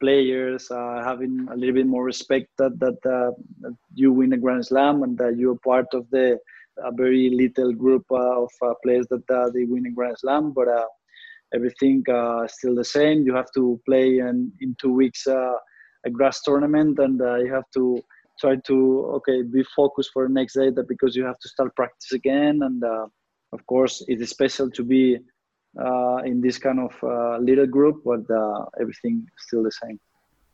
players, 0.00 0.68
having 0.70 1.46
a 1.50 1.56
little 1.56 1.74
bit 1.74 1.86
more 1.86 2.04
respect 2.04 2.48
that 2.56 2.78
that, 2.78 2.98
that 3.02 3.76
you 3.94 4.10
win 4.12 4.32
a 4.32 4.38
Grand 4.38 4.64
Slam 4.64 5.02
and 5.02 5.18
that 5.18 5.36
you're 5.36 5.58
part 5.58 5.86
of 5.92 6.08
the 6.10 6.38
a 6.82 6.90
very 6.92 7.28
little 7.28 7.74
group 7.74 8.06
of 8.10 8.48
players 8.82 9.06
that 9.10 9.50
they 9.52 9.64
win 9.64 9.84
a 9.84 9.90
Grand 9.90 10.16
Slam, 10.18 10.52
but 10.52 10.66
everything 11.54 12.02
uh, 12.12 12.46
still 12.46 12.74
the 12.74 12.84
same. 12.84 13.22
You 13.22 13.34
have 13.34 13.50
to 13.54 13.80
play 13.86 14.18
in, 14.18 14.52
in 14.60 14.76
two 14.80 14.92
weeks 14.92 15.26
uh, 15.26 15.52
a 16.06 16.10
grass 16.10 16.42
tournament, 16.42 16.98
and 16.98 17.20
uh, 17.20 17.36
you 17.36 17.52
have 17.52 17.68
to 17.74 18.00
try 18.40 18.56
to 18.66 19.12
okay 19.16 19.42
be 19.42 19.62
focused 19.76 20.10
for 20.12 20.26
the 20.26 20.32
next 20.32 20.54
day. 20.54 20.70
That 20.70 20.88
because 20.88 21.14
you 21.14 21.24
have 21.24 21.38
to 21.38 21.48
start 21.48 21.74
practice 21.76 22.12
again, 22.12 22.60
and 22.62 22.82
uh, 22.82 23.06
of 23.52 23.66
course 23.66 24.04
it 24.08 24.20
is 24.20 24.30
special 24.30 24.70
to 24.70 24.82
be 24.84 25.18
uh, 25.80 26.18
in 26.24 26.40
this 26.40 26.58
kind 26.58 26.80
of 26.80 26.92
uh, 27.02 27.38
little 27.38 27.66
group, 27.66 28.02
but 28.04 28.20
everything 28.80 29.26
still 29.38 29.62
the 29.62 29.72
same. 29.72 29.98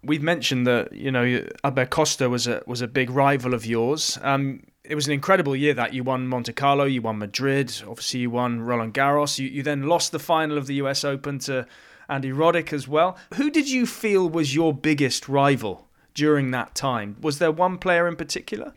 We've 0.03 0.23
mentioned 0.23 0.67
that 0.67 0.93
you 0.93 1.11
know 1.11 1.45
Albert 1.65 1.91
Costa 1.91 2.29
was 2.29 2.47
a 2.47 2.63
was 2.67 2.81
a 2.81 2.89
big 2.89 3.11
rival 3.11 3.55
of 3.55 3.67
yours. 3.67 4.19
Um, 4.23 4.63
it 4.89 4.95
was 4.95 5.07
an 5.07 5.13
incredible 5.13 5.57
year 5.57 5.75
that 5.75 5.95
you 5.95 6.05
won 6.05 6.27
Monte 6.29 6.53
Carlo, 6.53 6.85
you 6.85 7.03
won 7.03 7.19
Madrid, 7.19 7.73
obviously 7.87 8.21
you 8.21 8.31
won 8.31 8.61
Roland 8.61 8.95
Garros. 8.95 9.39
You, 9.39 9.49
you 9.49 9.63
then 9.63 9.83
lost 9.83 10.13
the 10.13 10.19
final 10.19 10.57
of 10.59 10.67
the 10.67 10.75
US 10.75 11.05
Open 11.05 11.39
to 11.41 11.67
Andy 12.09 12.31
Roddick 12.31 12.73
as 12.73 12.87
well. 12.87 13.17
Who 13.35 13.51
did 13.51 13.69
you 13.69 13.87
feel 13.87 14.29
was 14.29 14.55
your 14.55 14.73
biggest 14.73 15.29
rival 15.29 15.89
during 16.15 16.51
that 16.53 16.75
time? 16.75 17.17
Was 17.21 17.39
there 17.39 17.51
one 17.51 17.79
player 17.79 18.07
in 18.07 18.17
particular? 18.17 18.75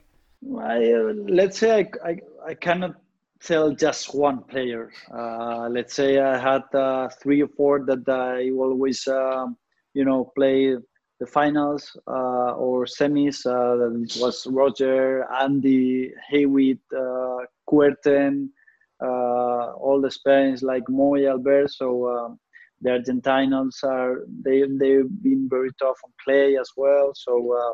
I, 0.57 0.91
uh, 0.93 1.13
let's 1.27 1.59
say 1.59 1.79
I, 2.03 2.09
I, 2.09 2.19
I, 2.47 2.53
cannot 2.53 2.95
tell 3.43 3.71
just 3.71 4.15
one 4.15 4.43
player. 4.43 4.91
Uh, 5.13 5.67
let's 5.69 5.93
say 5.93 6.17
I 6.17 6.37
had 6.37 6.63
uh, 6.73 7.09
three 7.21 7.41
or 7.41 7.49
four 7.49 7.85
that 7.85 8.07
I 8.07 8.49
always, 8.51 9.05
um, 9.07 9.57
you 9.93 10.05
know, 10.05 10.31
play 10.35 10.77
the 11.19 11.27
finals 11.27 11.95
uh, 12.07 12.53
or 12.53 12.85
semis. 12.85 13.45
Uh, 13.45 14.01
it 14.01 14.17
was 14.21 14.47
Roger, 14.47 15.25
Andy, 15.31 16.11
Hewitt, 16.31 16.79
uh, 16.95 17.45
uh, 19.01 19.71
all 19.73 20.01
the 20.01 20.11
Spanish 20.11 20.61
like 20.61 20.83
Moy, 20.89 21.27
Albert. 21.27 21.71
So 21.71 22.09
um, 22.09 22.39
the 22.81 22.91
Argentinians 22.91 23.83
are 23.83 24.25
they 24.43 24.61
they've 24.61 25.09
been 25.21 25.47
very 25.49 25.69
tough 25.79 25.97
on 26.03 26.11
clay 26.23 26.57
as 26.57 26.69
well. 26.75 27.11
So 27.15 27.53
uh, 27.53 27.73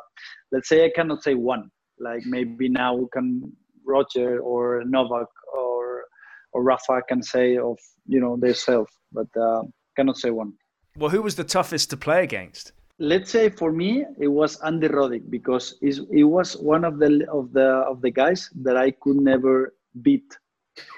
let's 0.52 0.70
say 0.70 0.86
I 0.86 0.92
cannot 0.96 1.24
say 1.24 1.36
one. 1.36 1.70
Like 2.00 2.24
maybe 2.26 2.70
now 2.70 2.96
we 2.96 3.06
can 3.14 3.52
Roger 3.86 4.40
or 4.40 4.84
Novak 4.86 5.28
or 5.54 6.06
or 6.52 6.64
Rafa 6.64 7.02
can 7.08 7.22
say 7.22 7.58
of 7.58 7.78
you 8.08 8.20
know 8.20 8.38
themselves, 8.38 8.92
but 9.12 9.28
uh, 9.40 9.64
cannot 9.96 10.18
say 10.18 10.32
one. 10.32 10.54
Well, 10.98 11.10
who 11.10 11.22
was 11.22 11.36
the 11.36 11.44
toughest 11.44 11.90
to 11.90 11.98
play 11.98 12.24
against? 12.24 12.72
Let's 13.00 13.30
say 13.32 13.50
for 13.50 13.72
me 13.72 14.06
it 14.18 14.28
was 14.28 14.60
Andy 14.62 14.88
Roddick 14.88 15.30
because 15.30 15.76
he 15.82 16.24
was 16.24 16.56
one 16.58 16.86
of 16.86 16.98
the 17.00 17.28
of 17.32 17.52
the 17.52 17.68
of 17.90 18.02
the 18.02 18.12
guys 18.12 18.50
that 18.64 18.78
I 18.78 18.92
could 18.92 19.18
never 19.18 19.74
beat 20.02 20.38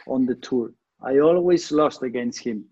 on 0.08 0.26
the 0.26 0.36
tour. 0.36 0.72
I 1.02 1.20
always 1.20 1.72
lost 1.72 2.04
against 2.04 2.40
him. 2.40 2.66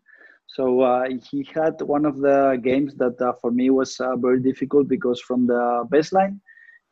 So 0.48 0.82
uh, 0.82 1.06
he 1.30 1.48
had 1.54 1.82
one 1.82 2.06
of 2.06 2.18
the 2.20 2.60
games 2.64 2.96
that 2.96 3.20
uh, 3.22 3.34
for 3.42 3.52
me 3.52 3.70
was 3.70 4.00
uh, 4.00 4.16
very 4.16 4.42
difficult 4.42 4.88
because 4.88 5.20
from 5.22 5.48
the 5.48 5.86
baseline 5.92 6.40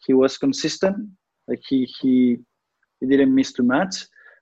he 0.05 0.13
was 0.13 0.37
consistent. 0.37 0.97
Like 1.47 1.61
he 1.67 1.85
he 2.01 2.37
he 2.99 3.07
didn't 3.07 3.33
miss 3.33 3.53
too 3.53 3.63
much, 3.63 3.95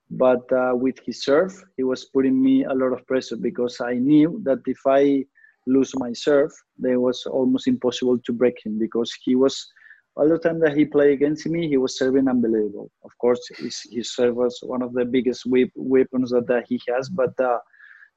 but 0.10 0.52
uh, 0.52 0.72
with 0.74 0.98
his 1.06 1.24
serve 1.24 1.54
he 1.76 1.84
was 1.84 2.06
putting 2.06 2.42
me 2.42 2.64
a 2.64 2.74
lot 2.74 2.94
of 2.94 3.06
pressure 3.06 3.38
because 3.38 3.82
I 3.82 3.94
knew 3.96 4.42
that 4.46 4.60
if 4.66 4.80
I 4.88 5.26
lose 5.68 5.92
my 5.96 6.14
serve, 6.14 6.52
it 6.84 6.98
was 6.98 7.26
almost 7.26 7.68
impossible 7.68 8.18
to 8.20 8.34
break 8.34 8.58
him 8.64 8.80
because 8.80 9.12
he 9.24 9.36
was 9.36 9.68
all 10.16 10.28
the 10.28 10.38
time 10.38 10.60
that 10.60 10.76
he 10.76 10.86
played 10.86 11.14
against 11.14 11.46
me, 11.48 11.70
he 11.70 11.78
was 11.78 11.98
serving 11.98 12.28
unbelievable. 12.28 12.92
Of 13.04 13.18
course, 13.18 13.40
his, 13.58 13.82
his 13.90 14.14
serve 14.14 14.36
was 14.36 14.60
one 14.62 14.82
of 14.82 14.94
the 14.94 15.06
biggest 15.06 15.44
weapons 15.46 16.32
that, 16.32 16.48
that 16.48 16.66
he 16.68 16.82
has. 16.90 17.10
But 17.10 17.40
uh, 17.40 17.60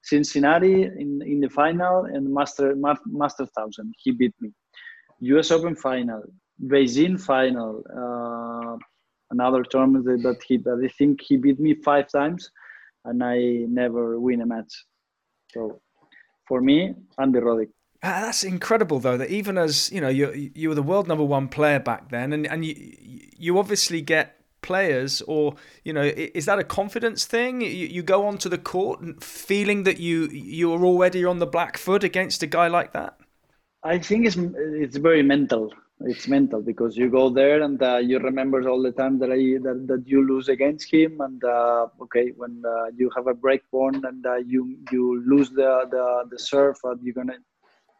Cincinnati 0.02 0.82
in, 0.82 1.22
in 1.24 1.40
the 1.40 1.48
final 1.48 2.04
and 2.04 2.32
Master 2.32 2.74
Master 3.06 3.46
Thousand, 3.46 3.94
he 3.98 4.10
beat 4.10 4.34
me. 4.40 4.50
U.S. 5.20 5.50
Open 5.50 5.76
final, 5.76 6.22
Beijing 6.66 7.18
final, 7.18 7.82
uh, 7.96 8.76
another 9.30 9.62
tournament 9.62 10.04
that 10.04 10.40
he 10.46 10.58
that 10.58 10.82
I 10.84 10.88
think 10.98 11.20
he 11.22 11.36
beat 11.36 11.60
me 11.60 11.74
five 11.74 12.08
times, 12.10 12.50
and 13.04 13.22
I 13.22 13.64
never 13.68 14.18
win 14.18 14.42
a 14.42 14.46
match. 14.46 14.84
So 15.52 15.80
for 16.46 16.60
me, 16.60 16.94
Andy 17.18 17.40
Roddick. 17.40 17.70
Uh, 18.02 18.20
that's 18.20 18.44
incredible, 18.44 18.98
though. 19.00 19.16
That 19.16 19.30
even 19.30 19.56
as 19.56 19.90
you 19.90 20.00
know, 20.00 20.08
you 20.08 20.50
you 20.54 20.68
were 20.68 20.74
the 20.74 20.82
world 20.82 21.08
number 21.08 21.24
one 21.24 21.48
player 21.48 21.80
back 21.80 22.10
then, 22.10 22.32
and 22.32 22.46
and 22.46 22.64
you 22.64 22.74
you 23.36 23.58
obviously 23.58 24.02
get 24.02 24.40
players, 24.60 25.22
or 25.22 25.54
you 25.84 25.92
know, 25.92 26.02
is 26.02 26.46
that 26.46 26.58
a 26.58 26.64
confidence 26.64 27.24
thing? 27.24 27.60
You, 27.60 27.68
you 27.68 28.02
go 28.02 28.26
onto 28.26 28.48
the 28.48 28.58
court 28.58 29.22
feeling 29.22 29.84
that 29.84 30.00
you 30.00 30.28
you 30.28 30.72
are 30.72 30.84
already 30.84 31.24
on 31.24 31.38
the 31.38 31.46
black 31.46 31.78
foot 31.78 32.04
against 32.04 32.42
a 32.42 32.46
guy 32.46 32.68
like 32.68 32.92
that. 32.92 33.18
I 33.82 33.98
think 33.98 34.26
it's 34.26 34.36
it's 34.36 34.96
very 34.96 35.22
mental 35.22 35.72
it's 36.00 36.26
mental 36.26 36.60
because 36.60 36.96
you 36.96 37.08
go 37.08 37.30
there 37.30 37.62
and 37.62 37.80
uh, 37.82 37.96
you 37.96 38.18
remember 38.18 38.68
all 38.68 38.82
the 38.82 38.90
time 38.90 39.18
that 39.18 39.30
I 39.30 39.62
that, 39.62 39.86
that 39.86 40.02
you 40.06 40.26
lose 40.26 40.48
against 40.48 40.92
him 40.92 41.20
and 41.20 41.42
uh, 41.44 41.86
okay 42.02 42.32
when 42.36 42.62
uh, 42.66 42.86
you 42.96 43.10
have 43.16 43.28
a 43.28 43.34
break 43.34 43.68
point 43.70 44.04
and 44.04 44.26
uh, 44.26 44.36
you 44.36 44.76
you 44.90 45.22
lose 45.24 45.50
the 45.50 45.86
the, 45.90 46.24
the 46.30 46.38
serve 46.38 46.76
uh, 46.84 46.94
you're 47.00 47.14
gonna 47.14 47.38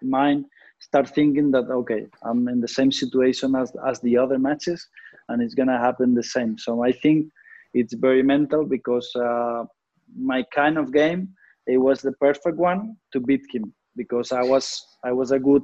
mind 0.02 0.44
start 0.80 1.08
thinking 1.08 1.50
that 1.52 1.70
okay 1.70 2.06
I'm 2.24 2.48
in 2.48 2.60
the 2.60 2.68
same 2.68 2.90
situation 2.90 3.54
as 3.54 3.72
as 3.86 4.00
the 4.00 4.18
other 4.18 4.38
matches 4.38 4.86
and 5.28 5.40
it's 5.40 5.54
gonna 5.54 5.78
happen 5.78 6.14
the 6.14 6.22
same. 6.22 6.58
So 6.58 6.82
I 6.82 6.92
think 6.92 7.28
it's 7.74 7.94
very 7.94 8.22
mental 8.22 8.64
because 8.64 9.10
uh, 9.14 9.64
my 10.16 10.42
kind 10.54 10.78
of 10.78 10.92
game 10.92 11.28
it 11.66 11.78
was 11.78 12.02
the 12.02 12.12
perfect 12.12 12.58
one 12.58 12.96
to 13.12 13.20
beat 13.20 13.42
him 13.52 13.72
because 13.96 14.32
I 14.32 14.42
was 14.42 14.84
I 15.04 15.12
was 15.12 15.30
a 15.30 15.38
good 15.38 15.62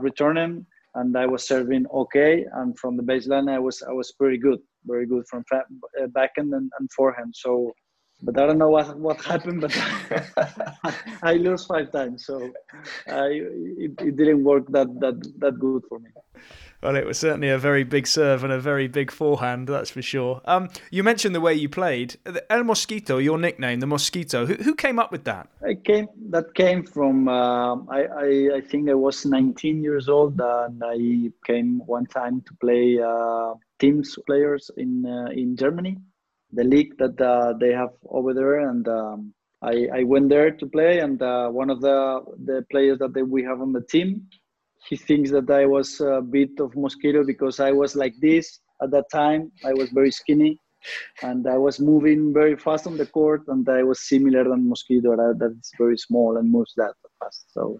returning 0.00 0.64
and 0.98 1.16
I 1.16 1.26
was 1.26 1.46
serving 1.46 1.86
okay. 2.02 2.44
And 2.54 2.78
from 2.78 2.96
the 2.96 3.02
baseline, 3.02 3.50
I 3.50 3.58
was 3.58 3.82
I 3.82 3.92
was 3.92 4.12
pretty 4.12 4.38
good, 4.38 4.60
very 4.84 5.06
good 5.06 5.24
from 5.28 5.44
uh, 5.52 6.06
backhand 6.08 6.52
and, 6.54 6.70
and 6.78 6.92
forehand. 6.92 7.34
So, 7.36 7.72
but 8.22 8.38
I 8.38 8.46
don't 8.46 8.58
know 8.58 8.70
what 8.70 8.98
what 8.98 9.22
happened, 9.24 9.60
but 9.60 9.76
I 11.22 11.34
lose 11.34 11.66
five 11.66 11.92
times, 11.92 12.26
so 12.26 12.50
I, 13.06 13.28
it, 13.84 13.92
it 14.00 14.16
didn't 14.16 14.44
work 14.44 14.66
that 14.72 14.88
that 15.00 15.16
that 15.38 15.58
good 15.58 15.84
for 15.88 15.98
me. 15.98 16.10
Well, 16.82 16.94
it 16.94 17.04
was 17.04 17.18
certainly 17.18 17.48
a 17.48 17.58
very 17.58 17.82
big 17.82 18.06
serve 18.06 18.44
and 18.44 18.52
a 18.52 18.60
very 18.60 18.86
big 18.86 19.10
forehand, 19.10 19.66
that's 19.66 19.90
for 19.90 20.00
sure. 20.00 20.40
Um, 20.44 20.68
you 20.92 21.02
mentioned 21.02 21.34
the 21.34 21.40
way 21.40 21.52
you 21.52 21.68
played. 21.68 22.16
El 22.48 22.62
Mosquito, 22.62 23.18
your 23.18 23.36
nickname, 23.36 23.80
the 23.80 23.88
Mosquito. 23.88 24.46
Who, 24.46 24.54
who 24.54 24.76
came 24.76 25.00
up 25.00 25.10
with 25.10 25.24
that? 25.24 25.48
I 25.66 25.74
came. 25.74 26.06
That 26.30 26.54
came 26.54 26.84
from. 26.84 27.26
Uh, 27.26 27.76
I, 27.88 28.02
I, 28.04 28.50
I 28.56 28.60
think 28.60 28.88
I 28.88 28.94
was 28.94 29.26
19 29.26 29.82
years 29.82 30.08
old, 30.08 30.40
and 30.40 30.80
I 30.84 31.32
came 31.44 31.82
one 31.86 32.06
time 32.06 32.42
to 32.42 32.54
play 32.60 33.00
uh, 33.00 33.54
teams 33.80 34.16
players 34.26 34.70
in 34.76 35.04
uh, 35.04 35.30
in 35.32 35.56
Germany, 35.56 35.98
the 36.52 36.64
league 36.64 36.96
that 36.98 37.20
uh, 37.20 37.54
they 37.60 37.72
have 37.72 37.90
over 38.08 38.34
there, 38.34 38.68
and. 38.70 38.86
Um, 38.88 39.34
I, 39.60 39.88
I 39.92 40.02
went 40.04 40.28
there 40.28 40.52
to 40.52 40.66
play, 40.66 41.00
and 41.00 41.20
uh, 41.20 41.48
one 41.48 41.68
of 41.68 41.80
the 41.80 42.22
the 42.44 42.64
players 42.70 42.98
that 43.00 43.12
they, 43.12 43.22
we 43.22 43.42
have 43.42 43.60
on 43.60 43.72
the 43.72 43.82
team, 43.82 44.28
he 44.88 44.96
thinks 44.96 45.30
that 45.32 45.50
I 45.50 45.66
was 45.66 46.00
a 46.00 46.20
bit 46.22 46.50
of 46.60 46.76
mosquito 46.76 47.24
because 47.24 47.58
I 47.58 47.72
was 47.72 47.96
like 47.96 48.14
this 48.20 48.60
at 48.82 48.90
that 48.92 49.06
time. 49.10 49.50
I 49.64 49.72
was 49.72 49.90
very 49.90 50.12
skinny, 50.12 50.60
and 51.22 51.46
I 51.48 51.58
was 51.58 51.80
moving 51.80 52.32
very 52.32 52.56
fast 52.56 52.86
on 52.86 52.96
the 52.96 53.06
court, 53.06 53.42
and 53.48 53.68
I 53.68 53.82
was 53.82 54.08
similar 54.08 54.44
than 54.44 54.68
mosquito 54.68 55.16
that 55.16 55.56
is 55.58 55.72
very 55.76 55.98
small 55.98 56.36
and 56.36 56.50
moves 56.50 56.72
that 56.76 56.94
fast. 57.18 57.46
So 57.52 57.78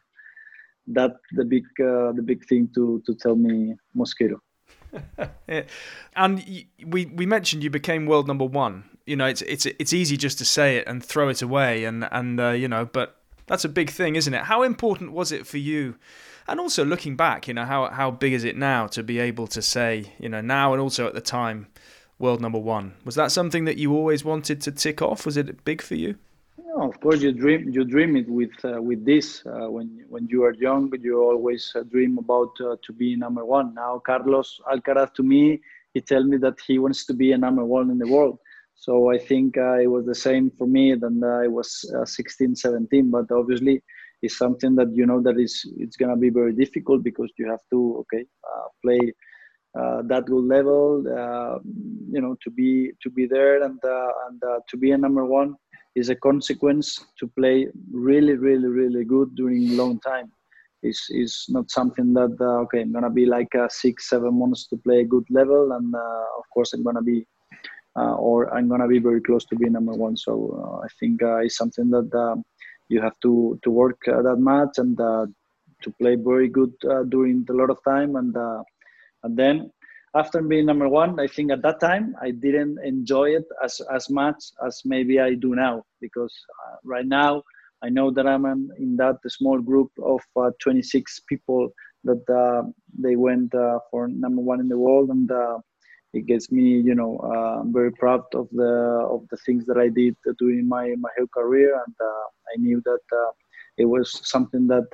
that 0.88 1.12
the 1.32 1.44
big 1.44 1.64
uh, 1.80 2.12
the 2.12 2.24
big 2.24 2.44
thing 2.48 2.68
to 2.74 3.00
to 3.06 3.14
tell 3.14 3.36
me 3.36 3.76
mosquito. 3.94 4.40
and 6.16 6.66
we 6.86 7.06
we 7.06 7.26
mentioned 7.26 7.62
you 7.62 7.70
became 7.70 8.06
world 8.06 8.26
number 8.26 8.44
one. 8.44 8.84
You 9.06 9.16
know, 9.16 9.26
it's 9.26 9.42
it's 9.42 9.66
it's 9.66 9.92
easy 9.92 10.16
just 10.16 10.38
to 10.38 10.44
say 10.44 10.76
it 10.76 10.86
and 10.86 11.04
throw 11.04 11.28
it 11.28 11.42
away, 11.42 11.84
and 11.84 12.08
and 12.10 12.40
uh, 12.40 12.50
you 12.50 12.68
know, 12.68 12.84
but 12.84 13.16
that's 13.46 13.64
a 13.64 13.68
big 13.68 13.90
thing, 13.90 14.16
isn't 14.16 14.32
it? 14.32 14.44
How 14.44 14.62
important 14.62 15.12
was 15.12 15.32
it 15.32 15.46
for 15.46 15.58
you? 15.58 15.96
And 16.46 16.60
also 16.60 16.84
looking 16.84 17.16
back, 17.16 17.48
you 17.48 17.54
know, 17.54 17.64
how 17.64 17.90
how 17.90 18.10
big 18.10 18.32
is 18.32 18.44
it 18.44 18.56
now 18.56 18.86
to 18.88 19.02
be 19.02 19.18
able 19.18 19.46
to 19.48 19.60
say, 19.60 20.12
you 20.18 20.28
know, 20.28 20.40
now 20.40 20.72
and 20.72 20.80
also 20.80 21.06
at 21.06 21.14
the 21.14 21.20
time, 21.20 21.66
world 22.18 22.40
number 22.40 22.58
one? 22.58 22.94
Was 23.04 23.14
that 23.16 23.32
something 23.32 23.64
that 23.64 23.78
you 23.78 23.94
always 23.94 24.24
wanted 24.24 24.60
to 24.62 24.72
tick 24.72 25.02
off? 25.02 25.26
Was 25.26 25.36
it 25.36 25.64
big 25.64 25.82
for 25.82 25.94
you? 25.94 26.16
Of 26.88 27.00
course, 27.00 27.20
you 27.20 27.32
dream 27.32 27.68
you 27.76 27.84
dream 27.84 28.16
it 28.16 28.28
with 28.38 28.56
uh, 28.64 28.80
with 28.80 29.04
this. 29.04 29.44
Uh, 29.44 29.68
when 29.74 29.88
when 30.08 30.26
you 30.32 30.42
are 30.44 30.54
young, 30.54 30.90
you 31.06 31.20
always 31.20 31.70
uh, 31.76 31.82
dream 31.82 32.16
about 32.16 32.52
uh, 32.62 32.76
to 32.84 32.92
be 32.94 33.14
number 33.14 33.44
one. 33.44 33.74
Now, 33.74 33.98
Carlos 33.98 34.58
Alcaraz, 34.72 35.12
to 35.16 35.22
me, 35.22 35.60
he 35.92 36.00
tell 36.00 36.24
me 36.24 36.38
that 36.38 36.56
he 36.66 36.78
wants 36.78 37.04
to 37.08 37.14
be 37.14 37.32
a 37.32 37.38
number 37.46 37.64
one 37.64 37.90
in 37.90 37.98
the 37.98 38.08
world. 38.08 38.38
So 38.74 39.10
I 39.10 39.18
think 39.18 39.58
uh, 39.58 39.78
it 39.84 39.88
was 39.88 40.06
the 40.06 40.14
same 40.14 40.50
for 40.50 40.66
me. 40.66 40.94
Then 40.94 41.22
I 41.22 41.46
was 41.48 41.68
uh, 41.94 42.06
16, 42.06 42.56
17. 42.56 43.10
But 43.10 43.30
obviously, 43.32 43.82
it's 44.22 44.38
something 44.38 44.74
that 44.76 44.90
you 44.94 45.04
know 45.04 45.20
that 45.20 45.38
is 45.38 45.54
it's 45.76 45.96
gonna 45.96 46.16
be 46.16 46.30
very 46.30 46.54
difficult 46.54 47.02
because 47.04 47.30
you 47.38 47.50
have 47.50 47.64
to 47.70 47.80
okay 48.00 48.24
uh, 48.50 48.68
play 48.82 49.12
uh, 49.78 50.00
that 50.06 50.24
good 50.24 50.46
level 50.56 51.04
uh, 51.06 51.58
you 52.14 52.20
know 52.22 52.34
to 52.42 52.50
be 52.50 52.92
to 53.02 53.10
be 53.10 53.26
there 53.26 53.62
and 53.62 53.78
uh, 53.84 54.12
and 54.26 54.42
uh, 54.42 54.58
to 54.68 54.76
be 54.76 54.92
a 54.92 54.98
number 54.98 55.24
one 55.24 55.54
is 55.98 56.08
a 56.10 56.14
consequence 56.14 57.04
to 57.18 57.26
play 57.38 57.66
really, 57.90 58.34
really, 58.34 58.68
really 58.68 59.04
good 59.04 59.34
during 59.34 59.68
a 59.68 59.74
long 59.82 60.00
time. 60.00 60.30
Is 60.82 61.46
not 61.48 61.70
something 61.72 62.12
that 62.14 62.36
uh, 62.40 62.60
okay, 62.62 62.82
I'm 62.82 62.92
gonna 62.92 63.10
be 63.10 63.26
like 63.26 63.52
uh, 63.56 63.68
six, 63.68 64.08
seven 64.08 64.38
months 64.38 64.68
to 64.68 64.76
play 64.76 65.00
a 65.00 65.10
good 65.14 65.26
level, 65.28 65.72
and 65.72 65.92
uh, 65.92 66.24
of 66.38 66.44
course 66.54 66.72
I'm 66.72 66.84
gonna 66.84 67.02
be, 67.02 67.26
uh, 67.96 68.14
or 68.14 68.54
I'm 68.54 68.68
gonna 68.68 68.86
be 68.86 69.00
very 69.00 69.20
close 69.20 69.44
to 69.46 69.56
being 69.56 69.72
number 69.72 69.94
one. 69.94 70.16
So 70.16 70.32
uh, 70.60 70.84
I 70.84 70.88
think 71.00 71.20
it's 71.20 71.56
something 71.56 71.90
that 71.90 72.42
you 72.88 73.00
have 73.02 73.18
to 73.22 73.58
to 73.64 73.70
work 73.72 73.98
that 74.06 74.38
much 74.38 74.78
and 74.78 74.96
to 74.96 75.90
play 76.00 76.14
very 76.14 76.48
good 76.48 76.72
during 77.08 77.44
a 77.50 77.52
lot 77.60 77.70
of 77.70 77.82
time, 77.82 78.14
and 78.14 78.36
and 79.24 79.36
then 79.36 79.72
after 80.18 80.42
being 80.42 80.66
number 80.66 80.88
one, 80.88 81.20
I 81.20 81.26
think 81.26 81.52
at 81.52 81.62
that 81.62 81.80
time 81.80 82.14
I 82.20 82.30
didn't 82.32 82.78
enjoy 82.84 83.36
it 83.38 83.46
as, 83.62 83.80
as 83.94 84.10
much 84.10 84.40
as 84.66 84.82
maybe 84.84 85.20
I 85.20 85.34
do 85.34 85.54
now 85.54 85.84
because 86.00 86.34
uh, 86.66 86.76
right 86.84 87.06
now 87.06 87.42
I 87.82 87.88
know 87.88 88.10
that 88.10 88.26
I'm 88.26 88.44
in 88.78 88.96
that 88.96 89.16
small 89.28 89.60
group 89.60 89.90
of 90.02 90.20
uh, 90.36 90.50
26 90.60 91.20
people 91.28 91.72
that 92.04 92.24
uh, 92.28 92.62
they 92.98 93.16
went 93.16 93.54
uh, 93.54 93.78
for 93.90 94.08
number 94.08 94.42
one 94.42 94.60
in 94.60 94.68
the 94.68 94.78
world, 94.78 95.10
and 95.10 95.30
uh, 95.30 95.58
it 96.12 96.26
gets 96.26 96.50
me, 96.50 96.62
you 96.88 96.94
know, 96.94 97.20
uh, 97.22 97.60
I'm 97.60 97.72
very 97.72 97.92
proud 97.92 98.22
of 98.34 98.48
the 98.52 98.72
of 99.14 99.26
the 99.30 99.36
things 99.46 99.66
that 99.66 99.78
I 99.78 99.88
did 99.88 100.16
during 100.38 100.66
my 100.68 100.94
my 100.98 101.10
whole 101.16 101.28
career, 101.28 101.74
and 101.74 101.94
I 102.52 102.54
knew 102.58 102.82
that 102.84 103.32
it 103.76 103.84
was 103.84 104.20
something 104.28 104.66
that 104.68 104.88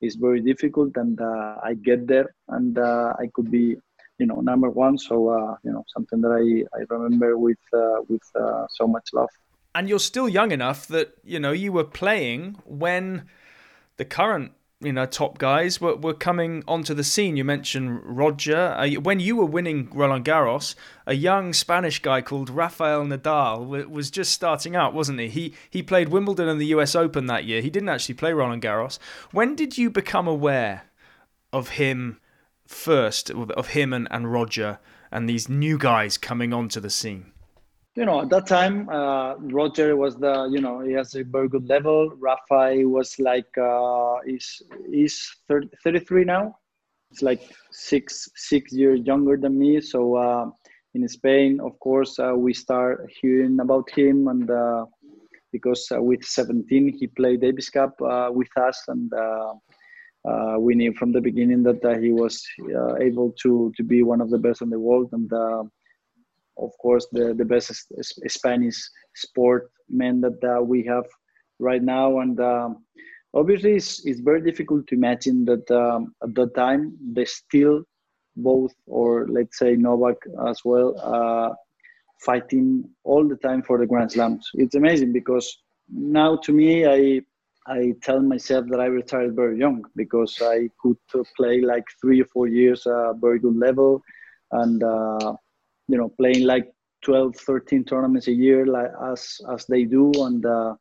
is 0.00 0.16
very 0.16 0.40
difficult, 0.40 0.92
and 0.96 1.18
I 1.20 1.74
get 1.82 2.06
there, 2.06 2.34
and 2.48 2.78
I 2.78 3.26
could 3.34 3.50
be 3.50 3.76
you 4.24 4.28
know 4.28 4.40
number 4.40 4.70
one. 4.70 4.96
So 4.96 5.28
uh, 5.28 5.56
you 5.62 5.70
know 5.70 5.84
something 5.94 6.22
that 6.22 6.32
i 6.40 6.44
i 6.78 6.80
remember 6.88 7.36
with 7.36 7.64
uh, 7.74 8.00
with 8.08 8.26
uh, 8.34 8.66
so 8.70 8.86
much 8.86 9.10
love. 9.12 9.28
And 9.74 9.88
you're 9.88 10.06
still 10.12 10.28
young 10.28 10.50
enough 10.50 10.86
that 10.88 11.08
you 11.22 11.38
know 11.38 11.52
you 11.52 11.70
were 11.72 11.84
playing 12.02 12.56
when 12.64 13.26
the 13.98 14.06
current 14.06 14.52
you 14.80 14.92
know 14.92 15.04
top 15.04 15.36
guys 15.36 15.78
were, 15.78 15.96
were 15.96 16.14
coming 16.14 16.64
onto 16.66 16.94
the 16.94 17.04
scene. 17.04 17.36
You 17.36 17.44
mentioned 17.44 18.00
roger. 18.02 18.62
Uh, 18.78 18.88
when 19.08 19.20
you 19.20 19.36
were 19.36 19.50
winning 19.56 19.90
roland 19.92 20.24
garros 20.24 20.74
a 21.06 21.14
young 21.28 21.52
spanish 21.52 21.98
guy 22.00 22.22
called 22.22 22.48
rafael 22.48 23.04
nadal 23.04 23.56
was 23.90 24.10
just 24.10 24.32
starting 24.32 24.74
out 24.74 24.94
wasn't 24.94 25.20
he? 25.20 25.28
He 25.28 25.54
he 25.68 25.82
played 25.82 26.08
wimbledon 26.08 26.48
and 26.48 26.58
the 26.58 26.68
us 26.68 26.94
open 26.94 27.26
that 27.26 27.44
year. 27.44 27.60
He 27.60 27.68
didn't 27.68 27.90
actually 27.90 28.14
play 28.22 28.32
roland 28.32 28.62
garros. 28.62 28.98
When 29.32 29.54
did 29.54 29.76
you 29.76 29.90
become 29.90 30.26
aware 30.26 30.84
of 31.52 31.68
him 31.80 32.20
first 32.66 33.30
of 33.30 33.68
him 33.68 33.92
and, 33.92 34.08
and 34.10 34.32
Roger 34.32 34.78
and 35.10 35.28
these 35.28 35.48
new 35.48 35.78
guys 35.78 36.18
coming 36.18 36.52
onto 36.52 36.80
the 36.80 36.90
scene? 36.90 37.32
You 37.94 38.04
know, 38.04 38.22
at 38.22 38.30
that 38.30 38.46
time, 38.48 38.88
uh, 38.88 39.36
Roger 39.36 39.94
was 39.94 40.16
the, 40.16 40.48
you 40.50 40.60
know, 40.60 40.80
he 40.80 40.92
has 40.94 41.14
a 41.14 41.22
very 41.22 41.48
good 41.48 41.68
level. 41.68 42.10
Rafa 42.18 42.74
was 42.88 43.16
like, 43.20 43.56
uh, 43.56 44.16
he's, 44.26 44.62
he's 44.90 45.36
30, 45.46 45.68
33 45.84 46.24
now. 46.24 46.58
It's 47.12 47.22
like 47.22 47.42
six, 47.70 48.28
six 48.34 48.72
years 48.72 49.00
younger 49.04 49.36
than 49.36 49.56
me. 49.56 49.80
So 49.80 50.16
uh, 50.16 50.50
in 50.94 51.06
Spain, 51.06 51.60
of 51.60 51.78
course, 51.78 52.18
uh, 52.18 52.32
we 52.34 52.52
start 52.52 53.08
hearing 53.20 53.60
about 53.60 53.88
him. 53.90 54.26
And 54.26 54.50
uh, 54.50 54.86
because 55.52 55.86
uh, 55.94 56.02
with 56.02 56.24
17, 56.24 56.96
he 56.98 57.06
played 57.06 57.42
Davis 57.42 57.70
Cup 57.70 57.94
uh, 58.02 58.30
with 58.32 58.50
us. 58.56 58.82
And 58.88 59.12
uh, 60.28 60.56
we 60.58 60.74
knew 60.74 60.92
from 60.94 61.12
the 61.12 61.20
beginning 61.20 61.62
that 61.62 61.84
uh, 61.84 61.98
he 61.98 62.12
was 62.12 62.42
uh, 62.74 62.96
able 62.96 63.32
to 63.42 63.72
to 63.76 63.82
be 63.82 64.02
one 64.02 64.20
of 64.20 64.30
the 64.30 64.38
best 64.38 64.62
in 64.62 64.70
the 64.70 64.78
world 64.78 65.08
and 65.12 65.32
uh, 65.32 65.62
of 66.58 66.70
course 66.80 67.06
the 67.12 67.34
the 67.34 67.44
best 67.44 67.70
Spanish 68.28 68.78
sport 69.14 69.70
men 69.88 70.20
that 70.20 70.38
uh, 70.44 70.62
we 70.62 70.84
have 70.84 71.04
right 71.58 71.82
now 71.82 72.20
and 72.20 72.40
um, 72.40 72.84
obviously 73.34 73.74
it's, 73.74 74.04
it's 74.06 74.20
very 74.20 74.40
difficult 74.40 74.86
to 74.86 74.94
imagine 74.94 75.44
that 75.44 75.68
um, 75.70 76.14
at 76.22 76.34
that 76.34 76.54
time 76.54 76.96
they 77.12 77.24
still 77.24 77.82
both 78.36 78.72
or 78.86 79.28
let's 79.28 79.58
say 79.58 79.76
Novak 79.76 80.16
as 80.48 80.60
well 80.64 80.94
uh, 81.02 81.54
fighting 82.24 82.88
all 83.04 83.26
the 83.28 83.36
time 83.36 83.62
for 83.62 83.78
the 83.78 83.86
Grand 83.86 84.10
Slams. 84.10 84.48
It's 84.54 84.74
amazing 84.74 85.12
because 85.12 85.46
now 85.88 86.36
to 86.36 86.52
me 86.52 86.86
I 86.86 87.20
I 87.66 87.94
tell 88.02 88.20
myself 88.20 88.66
that 88.68 88.80
I 88.80 88.86
retired 88.86 89.34
very 89.34 89.58
young 89.58 89.84
because 89.96 90.40
I 90.42 90.68
could 90.80 90.98
play 91.36 91.62
like 91.62 91.84
three 92.00 92.20
or 92.20 92.26
four 92.26 92.46
years 92.46 92.86
uh, 92.86 93.14
very 93.14 93.38
good 93.38 93.56
level 93.56 94.02
and 94.52 94.82
uh, 94.82 95.34
you 95.88 95.96
know 95.96 96.10
playing 96.10 96.44
like 96.44 96.70
12 97.02 97.36
13 97.36 97.84
tournaments 97.84 98.28
a 98.28 98.32
year 98.32 98.66
like 98.66 98.90
as 99.12 99.40
as 99.50 99.66
they 99.66 99.84
do 99.84 100.12
and 100.14 100.44
uh, 100.44 100.74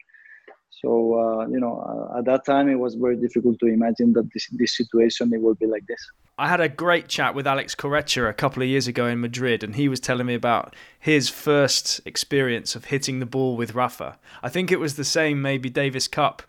so 0.69 1.19
uh, 1.19 1.47
you 1.47 1.59
know 1.59 2.09
uh, 2.13 2.19
at 2.19 2.25
that 2.25 2.45
time 2.45 2.69
it 2.69 2.79
was 2.79 2.95
very 2.95 3.15
difficult 3.15 3.57
to 3.59 3.67
imagine 3.67 4.11
that 4.13 4.29
this 4.33 4.47
this 4.51 4.75
situation 4.75 5.31
it 5.33 5.41
would 5.41 5.59
be 5.59 5.67
like 5.67 5.85
this 5.87 6.05
I 6.37 6.47
had 6.47 6.61
a 6.61 6.67
great 6.67 7.07
chat 7.07 7.35
with 7.35 7.45
Alex 7.45 7.75
Corretja 7.75 8.27
a 8.27 8.33
couple 8.33 8.63
of 8.63 8.67
years 8.67 8.87
ago 8.87 9.05
in 9.05 9.21
Madrid, 9.21 9.63
and 9.63 9.75
he 9.75 9.87
was 9.87 9.99
telling 9.99 10.25
me 10.25 10.33
about 10.33 10.75
his 10.99 11.29
first 11.29 12.01
experience 12.05 12.75
of 12.75 12.85
hitting 12.85 13.19
the 13.19 13.27
ball 13.27 13.55
with 13.55 13.75
Rafa. 13.75 14.17
I 14.41 14.49
think 14.49 14.71
it 14.71 14.79
was 14.79 14.95
the 14.95 15.03
same, 15.03 15.43
maybe 15.43 15.69
Davis 15.69 16.07
Cup 16.07 16.41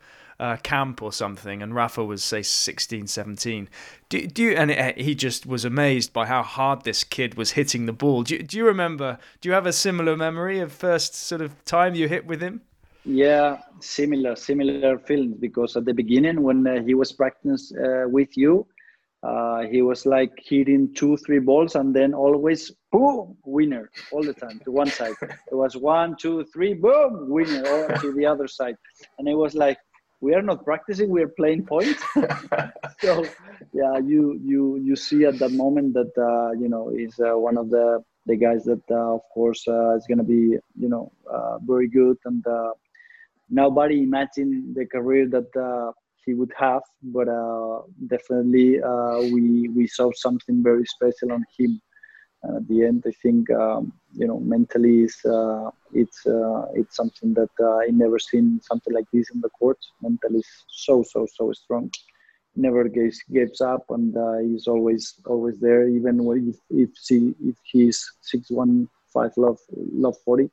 uh, 0.45 0.57
camp 0.59 1.01
or 1.01 1.11
something, 1.11 1.63
and 1.63 1.75
Rafa 1.75 2.05
was 2.05 2.23
say 2.23 2.43
16, 2.43 3.07
17. 3.07 3.69
Do, 4.11 4.27
do 4.27 4.43
you, 4.43 4.51
and 4.53 4.71
it, 4.71 4.99
he 4.99 5.15
just 5.15 5.47
was 5.47 5.65
amazed 5.65 6.13
by 6.13 6.27
how 6.27 6.43
hard 6.43 6.85
this 6.85 7.03
kid 7.03 7.35
was 7.37 7.53
hitting 7.53 7.87
the 7.87 7.95
ball. 7.95 8.23
Do, 8.25 8.39
do 8.39 8.59
you 8.59 8.67
remember? 8.67 9.19
Do 9.41 9.49
you 9.49 9.55
have 9.55 9.65
a 9.65 9.73
similar 9.73 10.17
memory 10.17 10.59
of 10.61 10.71
first 10.71 11.15
sort 11.15 11.41
of 11.41 11.65
time 11.65 11.95
you 11.95 12.09
hit 12.09 12.27
with 12.27 12.43
him? 12.43 12.61
Yeah, 13.07 13.63
similar, 13.81 14.37
similar 14.37 14.99
feelings. 14.99 15.37
Because 15.41 15.77
at 15.77 15.87
the 15.87 15.95
beginning, 15.95 16.43
when 16.43 16.67
uh, 16.67 16.83
he 16.83 16.95
was 16.95 17.11
practicing 17.13 17.79
uh, 17.79 18.05
with 18.07 18.37
you, 18.37 18.67
uh, 19.23 19.63
he 19.63 19.81
was 19.81 20.05
like 20.05 20.33
hitting 20.45 20.93
two, 20.93 21.17
three 21.25 21.39
balls, 21.39 21.75
and 21.75 21.97
then 21.97 22.13
always 22.13 22.71
boom, 22.93 23.35
winner 23.47 23.91
all 24.13 24.23
the 24.23 24.35
time 24.35 24.61
to 24.65 24.71
one 24.71 24.91
side. 24.91 25.15
It 25.23 25.55
was 25.55 25.75
one, 25.75 26.17
two, 26.21 26.45
three, 26.53 26.75
boom, 26.75 27.31
winner, 27.31 27.97
to 28.03 28.13
the 28.13 28.27
other 28.27 28.47
side, 28.47 28.77
and 29.19 29.27
it 29.27 29.35
was 29.35 29.55
like, 29.55 29.79
we 30.21 30.35
are 30.35 30.43
not 30.43 30.65
practicing 30.65 31.11
we 31.11 31.23
are 31.23 31.35
playing 31.37 31.65
points 31.65 32.03
so 33.01 33.25
yeah 33.73 33.99
you 33.99 34.41
you 34.45 34.77
you 34.77 34.97
see 34.97 35.25
at 35.25 35.39
that 35.39 35.53
moment 35.53 35.93
that 35.95 36.13
uh, 36.31 36.51
you 36.63 36.69
know 36.69 36.91
is 36.91 37.15
uh, 37.21 37.37
one 37.37 37.57
of 37.57 37.71
the 37.71 38.03
the 38.27 38.37
guys 38.37 38.65
that 38.65 38.83
uh, 38.91 39.15
of 39.15 39.21
course 39.33 39.67
uh, 39.69 39.97
is 39.97 40.07
going 40.07 40.19
to 40.19 40.25
be 40.25 40.57
you 40.79 40.89
know 40.89 41.13
uh, 41.31 41.59
very 41.59 41.89
good. 41.89 42.17
And 42.25 42.47
uh, 42.47 42.71
nobody 43.51 44.03
imagined 44.03 44.75
the 44.75 44.87
career 44.87 45.29
that 45.29 45.93
he 46.25 46.35
would 46.35 46.53
have. 46.59 46.83
But 47.03 47.27
definitely 48.09 48.81
we 49.33 49.69
we 49.69 49.87
saw 49.87 50.11
something 50.15 50.63
very 50.63 50.85
special 50.87 51.33
on 51.33 51.45
him 51.59 51.81
and 52.45 52.57
at 52.59 52.69
the 52.69 52.85
end 52.85 53.03
i 53.07 53.15
think 53.23 53.51
um, 53.51 53.93
you 54.21 54.27
know 54.27 54.39
mentally 54.41 55.03
is 55.05 55.17
uh, 55.25 55.71
it's 55.93 56.27
uh, 56.27 56.67
it's 56.75 56.97
something 56.97 57.35
that 57.35 57.51
uh, 57.61 57.77
I 57.79 57.87
never 57.91 58.19
seen 58.19 58.61
something 58.63 58.93
like 58.93 59.07
this 59.13 59.31
in 59.35 59.41
the 59.41 59.51
courts. 59.51 59.93
Mentally 60.03 60.43
so 60.69 61.03
so 61.03 61.27
so 61.37 61.53
strong. 61.53 61.91
Never 62.57 62.85
gives 62.89 63.21
gives 63.33 63.61
up, 63.61 63.85
and 63.91 64.17
uh, 64.17 64.39
he's 64.39 64.67
always 64.67 65.15
always 65.27 65.59
there. 65.59 65.89
Even 65.89 66.21
if 66.51 66.57
if 66.71 66.91
he 67.09 67.35
if 67.43 67.57
he's 67.65 67.99
six 68.21 68.51
one 68.51 68.89
five 69.13 69.33
love 69.37 69.59
love 70.05 70.17
forty, 70.25 70.51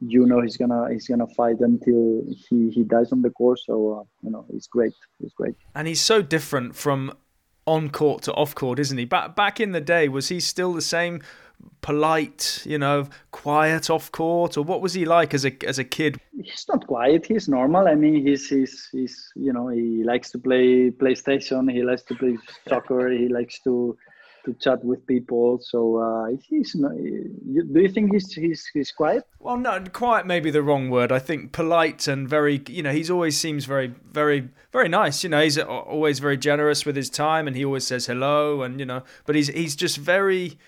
you 0.00 0.26
know 0.26 0.40
he's 0.40 0.56
gonna 0.56 0.92
he's 0.92 1.06
gonna 1.06 1.28
fight 1.36 1.60
until 1.60 2.24
he 2.48 2.70
he 2.70 2.82
dies 2.82 3.12
on 3.12 3.22
the 3.22 3.30
course. 3.30 3.62
So 3.66 4.00
uh, 4.00 4.04
you 4.24 4.30
know 4.30 4.44
he's 4.50 4.66
great. 4.66 4.94
He's 5.20 5.32
great. 5.32 5.54
And 5.74 5.86
he's 5.86 6.00
so 6.00 6.22
different 6.22 6.74
from 6.74 7.12
on 7.70 7.90
court 7.90 8.22
to 8.22 8.32
off 8.34 8.54
court, 8.54 8.78
isn't 8.78 8.98
he? 8.98 9.04
Back 9.04 9.36
back 9.36 9.60
in 9.60 9.72
the 9.72 9.80
day, 9.80 10.08
was 10.08 10.28
he 10.28 10.40
still 10.40 10.72
the 10.74 10.82
same? 10.82 11.20
polite, 11.82 12.62
you 12.64 12.78
know, 12.78 13.06
quiet 13.32 13.90
off 13.90 14.10
court, 14.12 14.56
or 14.56 14.64
what 14.64 14.80
was 14.80 14.94
he 14.94 15.04
like 15.04 15.34
as 15.34 15.44
a 15.44 15.52
as 15.66 15.78
a 15.78 15.84
kid? 15.84 16.20
He's 16.42 16.66
not 16.68 16.86
quiet. 16.86 17.26
He's 17.26 17.48
normal. 17.48 17.88
I 17.88 17.94
mean, 17.94 18.26
he's 18.26 18.48
he's 18.48 18.88
he's 18.92 19.32
you 19.36 19.52
know 19.52 19.68
he 19.68 20.02
likes 20.04 20.30
to 20.32 20.38
play 20.38 20.90
PlayStation. 20.90 21.70
He 21.70 21.82
likes 21.82 22.02
to 22.04 22.14
play 22.14 22.38
soccer. 22.68 23.10
He 23.10 23.28
likes 23.28 23.60
to 23.64 23.96
to 24.44 24.54
chat 24.54 24.84
with 24.84 25.06
people. 25.06 25.58
So 25.62 25.96
uh, 25.96 26.36
he's 26.42 26.74
not, 26.74 26.92
do 26.92 27.80
you 27.80 27.88
think 27.88 28.12
he's 28.12 28.32
he's 28.32 28.66
he's 28.72 28.92
quiet? 28.92 29.24
Well, 29.38 29.56
no, 29.56 29.84
quiet 29.92 30.26
may 30.26 30.40
be 30.40 30.50
the 30.50 30.62
wrong 30.62 30.90
word. 30.90 31.12
I 31.12 31.18
think 31.18 31.52
polite 31.52 32.06
and 32.06 32.28
very, 32.28 32.62
you 32.68 32.82
know, 32.82 32.92
he's 32.92 33.10
always 33.10 33.36
seems 33.36 33.64
very 33.64 33.94
very 34.10 34.48
very 34.72 34.88
nice. 34.88 35.22
You 35.22 35.30
know, 35.30 35.42
he's 35.42 35.58
always 35.58 36.18
very 36.18 36.36
generous 36.36 36.86
with 36.86 36.96
his 36.96 37.10
time, 37.10 37.46
and 37.46 37.56
he 37.56 37.64
always 37.64 37.86
says 37.86 38.06
hello, 38.06 38.62
and 38.62 38.80
you 38.80 38.86
know, 38.86 39.02
but 39.26 39.34
he's 39.36 39.48
he's 39.48 39.76
just 39.76 39.96
very 39.96 40.58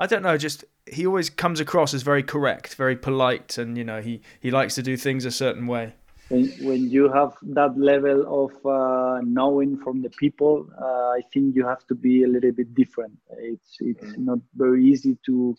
I 0.00 0.06
don't 0.06 0.22
know, 0.22 0.38
just 0.38 0.64
he 0.90 1.06
always 1.06 1.28
comes 1.28 1.60
across 1.60 1.92
as 1.92 2.00
very 2.00 2.22
correct, 2.22 2.74
very 2.74 2.96
polite, 2.96 3.58
and 3.58 3.76
you 3.76 3.84
know 3.84 4.00
he 4.00 4.22
he 4.40 4.50
likes 4.50 4.74
to 4.76 4.82
do 4.82 4.96
things 4.96 5.26
a 5.26 5.30
certain 5.30 5.66
way. 5.66 5.94
When, 6.30 6.46
when 6.62 6.90
you 6.90 7.10
have 7.12 7.34
that 7.42 7.76
level 7.76 8.18
of 8.44 8.52
uh, 8.64 9.20
knowing 9.24 9.76
from 9.78 10.00
the 10.00 10.10
people, 10.10 10.68
uh, 10.80 11.08
I 11.18 11.22
think 11.32 11.56
you 11.56 11.66
have 11.66 11.84
to 11.88 11.94
be 11.94 12.22
a 12.22 12.28
little 12.28 12.52
bit 12.52 12.74
different. 12.74 13.18
It's 13.38 13.76
it's 13.80 14.12
mm. 14.12 14.18
not 14.18 14.38
very 14.54 14.86
easy 14.86 15.18
to 15.26 15.56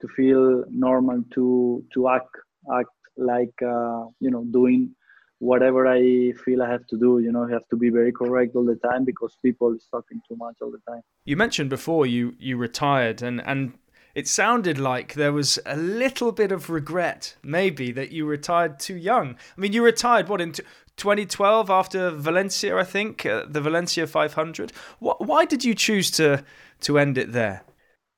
to 0.00 0.08
feel 0.08 0.64
normal 0.70 1.24
to 1.34 1.84
to 1.94 2.08
act 2.08 2.34
act 2.72 2.96
like 3.16 3.56
uh, 3.62 4.04
you 4.20 4.30
know 4.30 4.44
doing 4.44 4.94
whatever 5.42 5.88
I 5.88 6.32
feel 6.44 6.62
I 6.62 6.70
have 6.70 6.86
to 6.86 6.96
do. 6.96 7.18
You 7.18 7.32
know, 7.32 7.44
I 7.48 7.50
have 7.50 7.66
to 7.70 7.76
be 7.76 7.90
very 7.90 8.12
correct 8.12 8.54
all 8.54 8.64
the 8.64 8.76
time 8.76 9.04
because 9.04 9.36
people 9.42 9.74
is 9.74 9.84
talking 9.90 10.20
too 10.28 10.36
much 10.36 10.56
all 10.62 10.70
the 10.70 10.82
time. 10.88 11.02
You 11.24 11.36
mentioned 11.36 11.68
before 11.68 12.06
you 12.06 12.34
you 12.38 12.56
retired, 12.56 13.22
and 13.22 13.42
and 13.44 13.72
it 14.14 14.28
sounded 14.28 14.78
like 14.78 15.14
there 15.14 15.32
was 15.32 15.58
a 15.64 15.76
little 15.76 16.32
bit 16.32 16.52
of 16.52 16.68
regret, 16.68 17.36
maybe, 17.42 17.92
that 17.92 18.12
you 18.12 18.26
retired 18.26 18.78
too 18.78 18.96
young. 18.96 19.36
I 19.56 19.60
mean, 19.60 19.72
you 19.72 19.82
retired 19.82 20.28
what 20.28 20.40
in 20.40 20.52
2012 20.96 21.70
after 21.70 22.10
Valencia, 22.10 22.76
I 22.76 22.84
think, 22.84 23.24
uh, 23.24 23.46
the 23.48 23.60
Valencia 23.60 24.06
500. 24.06 24.72
Why 25.00 25.44
did 25.44 25.64
you 25.64 25.74
choose 25.74 26.10
to 26.12 26.44
to 26.80 26.98
end 26.98 27.16
it 27.16 27.32
there? 27.32 27.62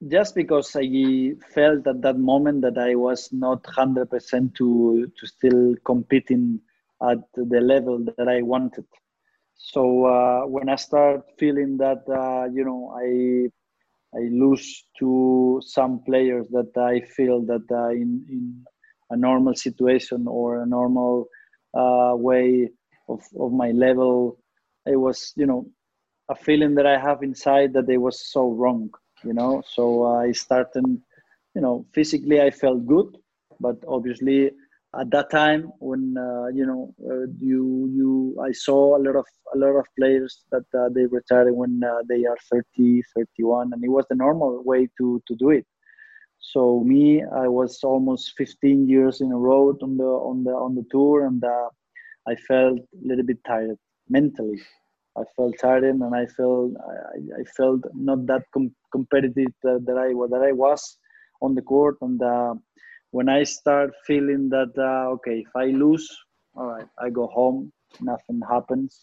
Just 0.09 0.35
because 0.35 0.75
I 0.77 1.35
felt 1.55 1.87
at 1.87 2.03
that 2.03 2.19
moment 2.19 2.63
that 2.63 2.77
I 2.77 2.95
was 2.95 3.33
not 3.33 3.63
100% 3.63 4.55
to 4.57 5.13
to 5.17 5.27
still 5.27 5.75
competing 5.85 6.61
at 7.03 7.19
the 7.35 7.61
level 7.61 8.05
that 8.17 8.29
I 8.29 8.43
wanted. 8.43 8.87
So 9.57 10.05
uh, 10.05 10.47
when 10.47 10.69
I 10.69 10.77
start 10.77 11.23
feeling 11.39 11.79
that 11.79 12.03
uh, 12.09 12.51
you 12.53 12.65
know 12.65 12.93
I 12.97 13.51
I 14.17 14.29
lose 14.31 14.85
to 15.01 15.61
some 15.65 16.03
players 16.05 16.47
that 16.51 16.77
I 16.77 17.01
feel 17.01 17.43
that 17.47 17.67
uh, 17.71 17.91
in 17.91 18.25
in 18.29 18.65
a 19.11 19.17
normal 19.17 19.55
situation 19.55 20.27
or 20.29 20.63
a 20.63 20.67
normal 20.67 21.27
uh, 21.75 22.13
way 22.17 22.71
of, 23.09 23.21
of 23.39 23.53
my 23.53 23.71
level, 23.73 24.39
it 24.87 24.97
was 24.97 25.33
you 25.37 25.47
know 25.47 25.67
a 26.29 26.35
feeling 26.35 26.75
that 26.77 26.87
I 26.87 26.99
have 26.99 27.23
inside 27.23 27.73
that 27.75 27.89
it 27.89 27.99
was 27.99 28.27
so 28.33 28.51
wrong, 28.51 28.91
you 29.25 29.35
know. 29.35 29.63
So 29.67 30.07
I 30.07 30.33
started, 30.33 30.85
you 31.55 31.61
know, 31.61 31.87
physically 31.93 32.41
I 32.41 32.51
felt 32.51 32.87
good, 32.87 33.19
but 33.61 33.77
obviously 33.87 34.51
at 35.01 35.11
that 35.11 35.31
time 35.31 35.73
when 35.79 36.15
uh, 36.19 36.47
you 36.49 36.67
know 36.67 36.95
uh, 37.11 37.27
you 37.39 37.91
you 37.93 38.37
I 38.43 38.53
saw 38.53 38.97
a 38.97 39.01
lot 39.01 39.17
of 39.17 39.27
a 39.55 39.59
lot 39.59 39.77
of 39.79 39.87
players 39.99 40.45
that 40.53 40.67
uh, 40.79 40.89
they 40.95 41.07
retired 41.07 41.53
when 41.55 41.83
uh, 41.85 42.03
they 42.09 42.25
are 42.25 42.37
30 42.51 43.03
31 43.15 43.73
and 43.73 43.85
it 43.85 43.89
was 43.89 44.07
the 44.09 44.17
normal 44.17 44.63
way 44.65 44.89
to 44.99 45.23
to 45.27 45.35
do 45.37 45.51
it. 45.51 45.67
So 46.41 46.81
me 46.81 47.23
I 47.23 47.49
was 47.49 47.81
almost 47.83 48.35
15 48.37 48.89
years 48.89 49.21
in 49.21 49.33
a 49.33 49.39
row 49.39 49.77
on 49.83 49.97
the 49.97 50.05
on 50.31 50.45
the 50.45 50.53
on 50.53 50.75
the 50.75 50.85
tour 50.91 51.27
and 51.27 51.43
uh, 51.43 51.69
I 52.27 52.35
felt 52.37 52.79
a 52.79 53.07
little 53.07 53.25
bit 53.25 53.39
tired 53.47 53.79
mentally. 54.09 54.61
I 55.17 55.23
felt 55.37 55.55
tired 55.61 55.85
and 55.85 56.03
I 56.15 56.27
felt 56.27 56.73
I, 56.89 57.41
I 57.41 57.45
felt 57.57 57.83
not 57.95 58.27
that 58.27 58.43
com- 58.53 58.75
competitive 58.93 59.53
that 59.63 59.97
I 60.07 60.09
that 60.31 60.43
I 60.49 60.53
was 60.53 60.99
on 61.41 61.55
the 61.55 61.63
court 61.63 61.97
and 62.01 62.21
uh, 62.23 62.55
when 63.15 63.29
I 63.29 63.45
start 63.45 63.91
feeling 64.09 64.49
that 64.49 64.73
uh, 64.77 65.13
okay, 65.15 65.37
if 65.47 65.53
I 65.55 65.67
lose, 65.67 66.07
all 66.57 66.67
right, 66.67 66.89
I 66.99 67.11
go 67.11 67.29
home, 67.29 67.73
nothing 68.01 68.41
happens. 68.51 69.01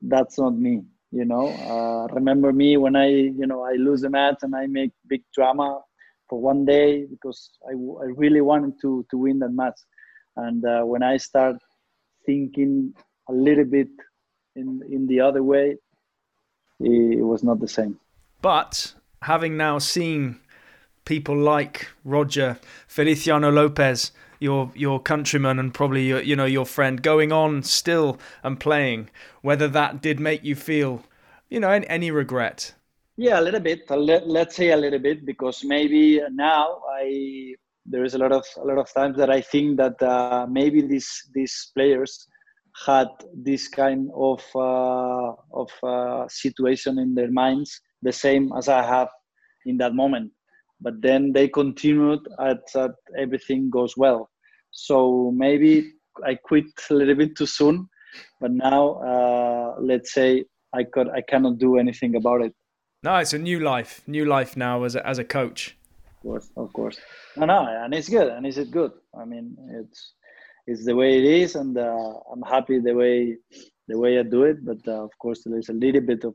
That's 0.00 0.38
not 0.38 0.56
me, 0.56 0.84
you 1.10 1.26
know. 1.26 1.46
Uh, 1.74 2.14
remember 2.14 2.50
me 2.50 2.78
when 2.78 2.96
I, 2.96 3.08
you 3.08 3.46
know, 3.46 3.62
I 3.62 3.72
lose 3.72 4.04
a 4.04 4.08
match 4.08 4.38
and 4.40 4.56
I 4.56 4.66
make 4.66 4.92
big 5.06 5.22
drama 5.34 5.82
for 6.30 6.40
one 6.40 6.64
day 6.64 7.04
because 7.04 7.50
I, 7.68 7.72
I 7.72 8.08
really 8.22 8.40
wanted 8.40 8.72
to 8.80 9.04
to 9.10 9.18
win 9.18 9.38
that 9.40 9.52
match. 9.62 9.80
And 10.36 10.64
uh, 10.64 10.84
when 10.84 11.02
I 11.02 11.18
start 11.18 11.56
thinking 12.24 12.94
a 13.28 13.34
little 13.34 13.66
bit 13.66 13.92
in 14.54 14.80
in 14.90 15.06
the 15.06 15.20
other 15.20 15.42
way, 15.42 15.76
it, 16.80 17.18
it 17.20 17.26
was 17.32 17.42
not 17.44 17.60
the 17.60 17.68
same. 17.68 18.00
But 18.40 18.94
having 19.20 19.58
now 19.58 19.78
seen 19.78 20.40
people 21.06 21.36
like 21.36 21.88
Roger, 22.04 22.58
Feliciano 22.86 23.50
Lopez, 23.50 24.12
your 24.38 24.70
your 24.74 25.00
countryman 25.00 25.58
and 25.58 25.72
probably 25.72 26.08
your, 26.08 26.20
you 26.20 26.36
know 26.36 26.44
your 26.44 26.66
friend 26.66 27.00
going 27.00 27.32
on 27.32 27.62
still 27.62 28.18
and 28.42 28.60
playing 28.60 29.08
whether 29.40 29.66
that 29.66 30.02
did 30.02 30.20
make 30.20 30.44
you 30.44 30.54
feel 30.54 31.02
you 31.48 31.58
know 31.58 31.70
any, 31.70 31.88
any 31.88 32.10
regret? 32.10 32.74
Yeah 33.16 33.40
a 33.40 33.42
little 33.42 33.60
bit. 33.60 33.88
Let, 33.88 34.28
let's 34.28 34.56
say 34.56 34.72
a 34.72 34.76
little 34.76 34.98
bit 34.98 35.24
because 35.24 35.64
maybe 35.64 36.20
now 36.30 36.82
i 37.00 37.54
there 37.88 38.04
is 38.04 38.14
a 38.14 38.18
lot 38.18 38.32
of 38.32 38.44
a 38.56 38.64
lot 38.64 38.78
of 38.78 38.92
times 38.92 39.16
that 39.16 39.30
i 39.30 39.40
think 39.40 39.76
that 39.76 40.00
uh, 40.02 40.46
maybe 40.50 40.82
these 40.82 41.30
these 41.34 41.70
players 41.74 42.26
had 42.84 43.08
this 43.32 43.68
kind 43.68 44.10
of 44.14 44.44
uh, 44.54 45.32
of 45.52 45.70
uh, 45.82 46.28
situation 46.28 46.98
in 46.98 47.14
their 47.14 47.30
minds 47.30 47.80
the 48.02 48.12
same 48.12 48.52
as 48.58 48.68
i 48.68 48.82
have 48.82 49.08
in 49.64 49.76
that 49.78 49.94
moment 49.94 50.30
but 50.80 51.00
then 51.00 51.32
they 51.32 51.48
continued 51.48 52.20
at, 52.38 52.62
at 52.74 52.92
everything 53.18 53.70
goes 53.70 53.96
well. 53.96 54.30
So 54.70 55.32
maybe 55.34 55.92
I 56.24 56.34
quit 56.34 56.66
a 56.90 56.94
little 56.94 57.14
bit 57.14 57.36
too 57.36 57.46
soon, 57.46 57.88
but 58.40 58.52
now 58.52 58.94
uh, 58.96 59.76
let's 59.80 60.12
say 60.12 60.44
I 60.74 60.84
could 60.84 61.08
I 61.08 61.22
cannot 61.22 61.58
do 61.58 61.78
anything 61.78 62.16
about 62.16 62.42
it. 62.42 62.54
No, 63.02 63.16
it's 63.16 63.32
a 63.32 63.38
new 63.38 63.60
life, 63.60 64.02
new 64.06 64.24
life 64.24 64.56
now 64.56 64.84
as 64.84 64.96
a, 64.96 65.06
as 65.06 65.18
a 65.18 65.24
coach. 65.24 65.76
Of 66.16 66.22
course, 66.22 66.50
of 66.56 66.72
course. 66.72 66.98
No, 67.36 67.46
no, 67.46 67.84
and 67.84 67.94
it's 67.94 68.08
good, 68.08 68.28
and 68.28 68.46
is 68.46 68.58
it 68.58 68.70
good. 68.70 68.92
I 69.18 69.24
mean, 69.24 69.56
it's 69.80 70.14
it's 70.66 70.84
the 70.84 70.94
way 70.94 71.18
it 71.18 71.24
is, 71.24 71.54
and 71.54 71.78
uh, 71.78 72.14
I'm 72.32 72.42
happy 72.42 72.80
the 72.80 72.94
way 72.94 73.36
the 73.88 73.98
way 73.98 74.18
I 74.18 74.22
do 74.22 74.42
it. 74.44 74.64
But 74.64 74.78
uh, 74.88 75.04
of 75.04 75.16
course, 75.18 75.42
there's 75.44 75.68
a 75.68 75.72
little 75.72 76.00
bit 76.00 76.24
of 76.24 76.34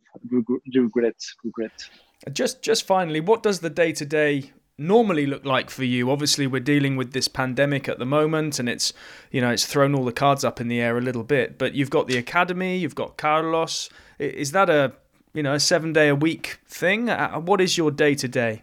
regret 0.73 1.15
regrets. 1.43 1.89
Just 2.31 2.61
just 2.61 2.85
finally, 2.85 3.19
what 3.19 3.41
does 3.41 3.61
the 3.61 3.69
day 3.69 3.91
to 3.93 4.05
day 4.05 4.51
normally 4.77 5.25
look 5.25 5.43
like 5.43 5.71
for 5.71 5.83
you? 5.83 6.11
Obviously, 6.11 6.45
we're 6.45 6.59
dealing 6.59 6.95
with 6.95 7.13
this 7.13 7.27
pandemic 7.27 7.89
at 7.89 7.97
the 7.97 8.05
moment, 8.05 8.59
and 8.59 8.69
it's 8.69 8.93
you 9.31 9.41
know 9.41 9.49
it's 9.49 9.65
thrown 9.65 9.95
all 9.95 10.05
the 10.05 10.11
cards 10.11 10.43
up 10.43 10.61
in 10.61 10.67
the 10.67 10.79
air 10.79 10.97
a 10.97 11.01
little 11.01 11.23
bit. 11.23 11.57
But 11.57 11.73
you've 11.73 11.89
got 11.89 12.07
the 12.07 12.17
academy, 12.17 12.77
you've 12.77 12.95
got 12.95 13.17
Carlos. 13.17 13.89
Is 14.19 14.51
that 14.51 14.69
a 14.69 14.93
you 15.33 15.41
know 15.41 15.53
a 15.53 15.59
seven 15.59 15.93
day 15.93 16.09
a 16.09 16.15
week 16.15 16.59
thing? 16.67 17.09
Uh, 17.09 17.39
what 17.39 17.59
is 17.59 17.75
your 17.75 17.89
day 17.89 18.13
to 18.13 18.27
day? 18.27 18.61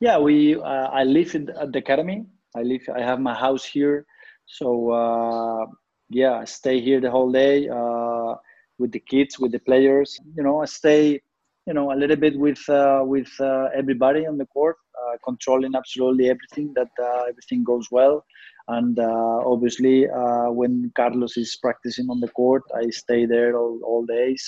Yeah, 0.00 0.18
we 0.18 0.56
uh, 0.56 0.88
I 0.90 1.04
live 1.04 1.36
at 1.36 1.72
the 1.72 1.78
academy. 1.78 2.26
I 2.56 2.62
live. 2.62 2.82
I 2.92 3.00
have 3.00 3.20
my 3.20 3.34
house 3.34 3.64
here, 3.64 4.06
so 4.46 4.90
uh, 4.90 5.66
yeah, 6.10 6.34
I 6.34 6.46
stay 6.46 6.80
here 6.80 7.00
the 7.00 7.12
whole 7.12 7.30
day 7.30 7.68
uh, 7.68 8.34
with 8.78 8.90
the 8.90 9.00
kids, 9.00 9.38
with 9.38 9.52
the 9.52 9.60
players. 9.60 10.18
You 10.34 10.42
know, 10.42 10.62
I 10.62 10.64
stay 10.64 11.20
you 11.68 11.74
know 11.74 11.92
a 11.92 11.98
little 12.02 12.16
bit 12.16 12.36
with 12.38 12.62
uh, 12.70 13.02
with 13.04 13.30
uh, 13.40 13.66
everybody 13.76 14.26
on 14.26 14.38
the 14.38 14.46
court, 14.46 14.76
uh, 15.02 15.16
controlling 15.22 15.74
absolutely 15.76 16.30
everything 16.30 16.72
that 16.74 16.92
uh, 17.08 17.22
everything 17.28 17.62
goes 17.62 17.88
well. 17.90 18.24
And 18.68 18.98
uh, 18.98 19.38
obviously, 19.52 20.08
uh, 20.08 20.48
when 20.60 20.90
Carlos 20.96 21.36
is 21.36 21.58
practicing 21.62 22.08
on 22.08 22.20
the 22.20 22.28
court, 22.28 22.62
I 22.74 22.88
stay 22.90 23.26
there 23.26 23.56
all, 23.58 23.80
all 23.84 24.04
days. 24.06 24.42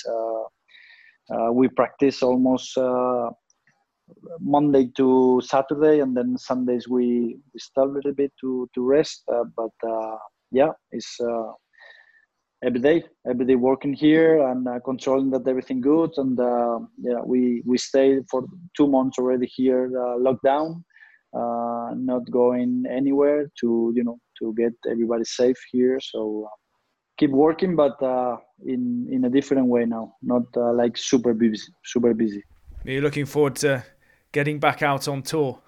we 1.58 1.68
practice 1.68 2.22
almost 2.22 2.78
Monday 4.40 4.84
to 4.96 5.40
Saturday, 5.44 6.00
and 6.00 6.16
then 6.16 6.36
Sundays 6.38 6.88
we, 6.88 7.06
we 7.52 7.58
stop 7.60 7.88
a 7.88 7.92
little 7.96 8.14
bit 8.22 8.32
to 8.40 8.68
to 8.74 8.80
rest. 8.96 9.22
but 9.60 9.76
uh, 9.94 10.16
yeah, 10.60 10.72
it's 10.90 11.12
every 12.64 12.80
day, 12.80 13.04
every 13.28 13.46
day 13.46 13.54
working 13.54 13.92
here 13.92 14.46
and 14.48 14.66
uh, 14.68 14.78
controlling 14.84 15.30
that 15.30 15.46
everything 15.48 15.80
good. 15.80 16.10
And 16.16 16.38
uh, 16.38 16.80
yeah, 16.98 17.20
we 17.24 17.62
we 17.66 17.78
stayed 17.78 18.24
for 18.30 18.44
two 18.76 18.88
months 18.88 19.18
already 19.18 19.46
here, 19.46 19.86
uh, 19.96 20.18
lockdown, 20.18 20.82
uh, 21.34 21.94
not 21.94 22.30
going 22.30 22.84
anywhere 22.90 23.50
to 23.60 23.92
you 23.94 24.04
know 24.04 24.18
to 24.38 24.54
get 24.54 24.72
everybody 24.90 25.24
safe 25.24 25.58
here. 25.70 26.00
So 26.00 26.46
uh, 26.46 26.56
keep 27.18 27.30
working, 27.30 27.76
but 27.76 28.00
uh, 28.02 28.36
in 28.66 29.08
in 29.10 29.24
a 29.24 29.30
different 29.30 29.66
way 29.66 29.84
now, 29.84 30.14
not 30.22 30.44
like 30.56 30.96
super 30.96 31.34
busy, 31.34 31.72
super 31.84 32.14
busy. 32.14 32.44
Are 32.86 32.90
you 32.90 33.00
looking 33.00 33.26
forward 33.26 33.56
to 33.56 33.84
getting 34.32 34.58
back 34.58 34.82
out 34.82 35.08
on 35.08 35.22
tour? 35.22 35.58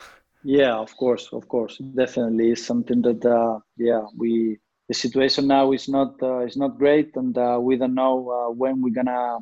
Yeah, 0.45 0.75
of 0.75 0.97
course, 0.97 1.29
of 1.33 1.47
course, 1.47 1.79
definitely. 1.95 2.51
It's 2.51 2.67
something 2.67 3.01
that 3.03 3.61
yeah 3.77 4.03
we 4.17 4.59
the 4.89 4.95
situation 4.95 5.47
now 5.47 5.73
is 5.73 5.89
not 5.89 6.15
uh, 6.23 6.41
is 6.41 6.57
not 6.57 6.79
great, 6.79 7.15
and 7.17 7.37
uh, 7.39 7.59
we 7.61 7.77
don't 7.77 7.95
know 7.95 8.31
uh, 8.31 8.53
when 8.53 8.83
we're 8.83 8.95
gonna 8.95 9.39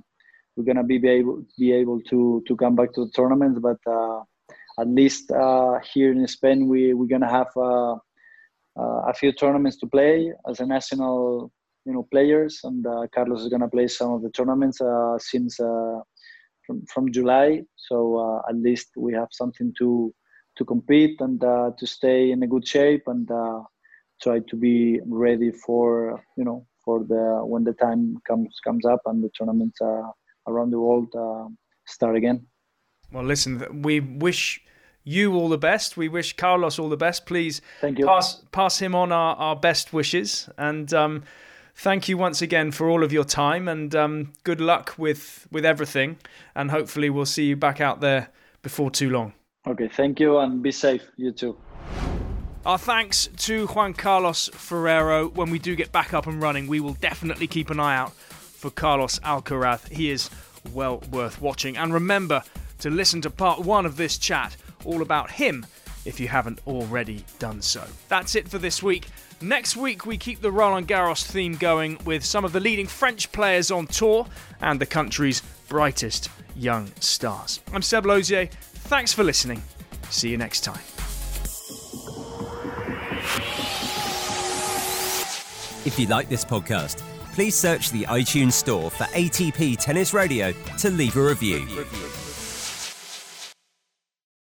we're 0.56 0.64
gonna 0.64 0.84
be 0.84 0.98
be 0.98 1.08
able 1.08 1.44
be 1.58 1.72
able 1.72 2.00
to 2.02 2.42
to 2.46 2.56
come 2.56 2.74
back 2.76 2.92
to 2.92 3.04
the 3.06 3.12
tournament. 3.14 3.60
But 3.62 3.78
uh, 3.86 4.20
at 4.78 4.88
least 4.88 5.30
uh, 5.30 5.78
here 5.92 6.12
in 6.12 6.26
Spain, 6.26 6.68
we 6.68 6.94
we're 6.94 7.06
gonna 7.06 7.30
have 7.30 7.48
uh, 7.56 7.96
a 8.76 9.14
few 9.14 9.32
tournaments 9.32 9.78
to 9.78 9.86
play 9.86 10.32
as 10.48 10.60
a 10.60 10.66
national 10.66 11.50
you 11.86 11.92
know 11.94 12.06
players, 12.10 12.60
and 12.64 12.84
Carlos 13.14 13.40
is 13.40 13.48
gonna 13.48 13.68
play 13.68 13.88
some 13.88 14.12
of 14.12 14.22
the 14.22 14.30
tournaments 14.30 14.78
since 15.18 15.56
from 15.56 16.84
from 16.92 17.10
July. 17.10 17.62
So 17.76 18.42
at 18.48 18.56
least 18.56 18.88
we 18.96 19.14
have 19.14 19.28
something 19.32 19.72
to 19.78 20.14
to 20.58 20.64
compete 20.66 21.18
and 21.20 21.40
to 21.40 21.86
stay 21.86 22.30
in 22.30 22.42
a 22.42 22.46
good 22.46 22.68
shape 22.68 23.04
and 23.06 23.26
try 24.22 24.40
to 24.40 24.56
be 24.56 25.00
ready 25.06 25.50
for 25.50 26.22
you 26.36 26.44
know 26.44 26.66
for 26.84 27.00
the 27.04 27.40
when 27.44 27.64
the 27.64 27.72
time 27.74 28.16
comes 28.26 28.58
comes 28.64 28.84
up 28.84 29.00
and 29.06 29.22
the 29.22 29.30
tournaments 29.38 29.80
uh, 29.80 30.02
around 30.46 30.70
the 30.70 30.80
world 30.80 31.08
uh, 31.16 31.46
start 31.86 32.16
again. 32.16 32.46
Well, 33.12 33.24
listen, 33.24 33.82
we 33.82 34.00
wish 34.00 34.62
you 35.02 35.34
all 35.34 35.48
the 35.48 35.58
best. 35.58 35.96
We 35.96 36.08
wish 36.08 36.36
Carlos 36.36 36.78
all 36.78 36.88
the 36.88 36.96
best. 36.96 37.26
Please 37.26 37.60
Thank 37.80 37.98
you. 37.98 38.06
pass 38.06 38.42
pass 38.52 38.78
him 38.78 38.94
on 38.94 39.12
our, 39.12 39.34
our 39.36 39.56
best 39.56 39.92
wishes. 39.92 40.48
And 40.56 40.92
um, 40.94 41.24
thank 41.74 42.08
you 42.08 42.16
once 42.16 42.42
again 42.42 42.70
for 42.70 42.88
all 42.88 43.02
of 43.02 43.12
your 43.12 43.24
time 43.24 43.68
and 43.68 43.94
um, 43.94 44.32
good 44.44 44.60
luck 44.60 44.94
with, 44.98 45.48
with 45.50 45.64
everything. 45.64 46.18
And 46.54 46.70
hopefully 46.70 47.10
we'll 47.10 47.26
see 47.26 47.46
you 47.46 47.56
back 47.56 47.80
out 47.80 48.00
there 48.00 48.28
before 48.62 48.90
too 48.90 49.10
long. 49.10 49.32
Okay, 49.66 49.88
thank 49.88 50.20
you 50.20 50.38
and 50.38 50.62
be 50.62 50.72
safe. 50.72 51.02
You 51.16 51.32
too. 51.32 51.56
Our 52.66 52.76
thanks 52.76 53.26
to 53.38 53.66
Juan 53.68 53.94
Carlos 53.94 54.50
Ferrero. 54.52 55.28
When 55.28 55.50
we 55.50 55.58
do 55.58 55.74
get 55.74 55.92
back 55.92 56.12
up 56.12 56.26
and 56.26 56.42
running, 56.42 56.66
we 56.66 56.78
will 56.78 56.92
definitely 56.92 57.46
keep 57.46 57.70
an 57.70 57.80
eye 57.80 57.96
out 57.96 58.12
for 58.12 58.70
Carlos 58.70 59.18
Alcaraz. 59.20 59.88
He 59.88 60.10
is 60.10 60.28
well 60.74 61.02
worth 61.10 61.40
watching. 61.40 61.78
And 61.78 61.94
remember 61.94 62.42
to 62.80 62.90
listen 62.90 63.22
to 63.22 63.30
part 63.30 63.60
one 63.60 63.86
of 63.86 63.96
this 63.96 64.18
chat 64.18 64.58
all 64.84 65.00
about 65.00 65.30
him 65.30 65.64
if 66.04 66.20
you 66.20 66.28
haven't 66.28 66.60
already 66.66 67.24
done 67.38 67.62
so. 67.62 67.82
That's 68.08 68.34
it 68.34 68.46
for 68.46 68.58
this 68.58 68.82
week. 68.82 69.06
Next 69.40 69.74
week, 69.74 70.04
we 70.04 70.18
keep 70.18 70.42
the 70.42 70.52
Roland 70.52 70.86
Garros 70.86 71.24
theme 71.24 71.56
going 71.56 71.98
with 72.04 72.22
some 72.22 72.44
of 72.44 72.52
the 72.52 72.60
leading 72.60 72.86
French 72.86 73.32
players 73.32 73.70
on 73.70 73.86
tour 73.86 74.26
and 74.60 74.78
the 74.78 74.86
country's 74.86 75.40
brightest 75.70 76.28
young 76.54 76.92
stars. 77.00 77.60
I'm 77.72 77.80
Seb 77.80 78.04
Lauzier. 78.04 78.50
Thanks 78.50 79.14
for 79.14 79.24
listening. 79.24 79.62
See 80.10 80.28
you 80.28 80.36
next 80.36 80.60
time. 80.60 80.80
If 85.86 85.98
you 85.98 86.06
like 86.08 86.28
this 86.28 86.44
podcast, 86.44 87.02
please 87.32 87.54
search 87.54 87.90
the 87.90 88.02
iTunes 88.04 88.52
store 88.52 88.90
for 88.90 89.04
ATP 89.04 89.78
Tennis 89.78 90.12
Radio 90.12 90.52
to 90.78 90.90
leave 90.90 91.16
a 91.16 91.22
review. 91.22 91.66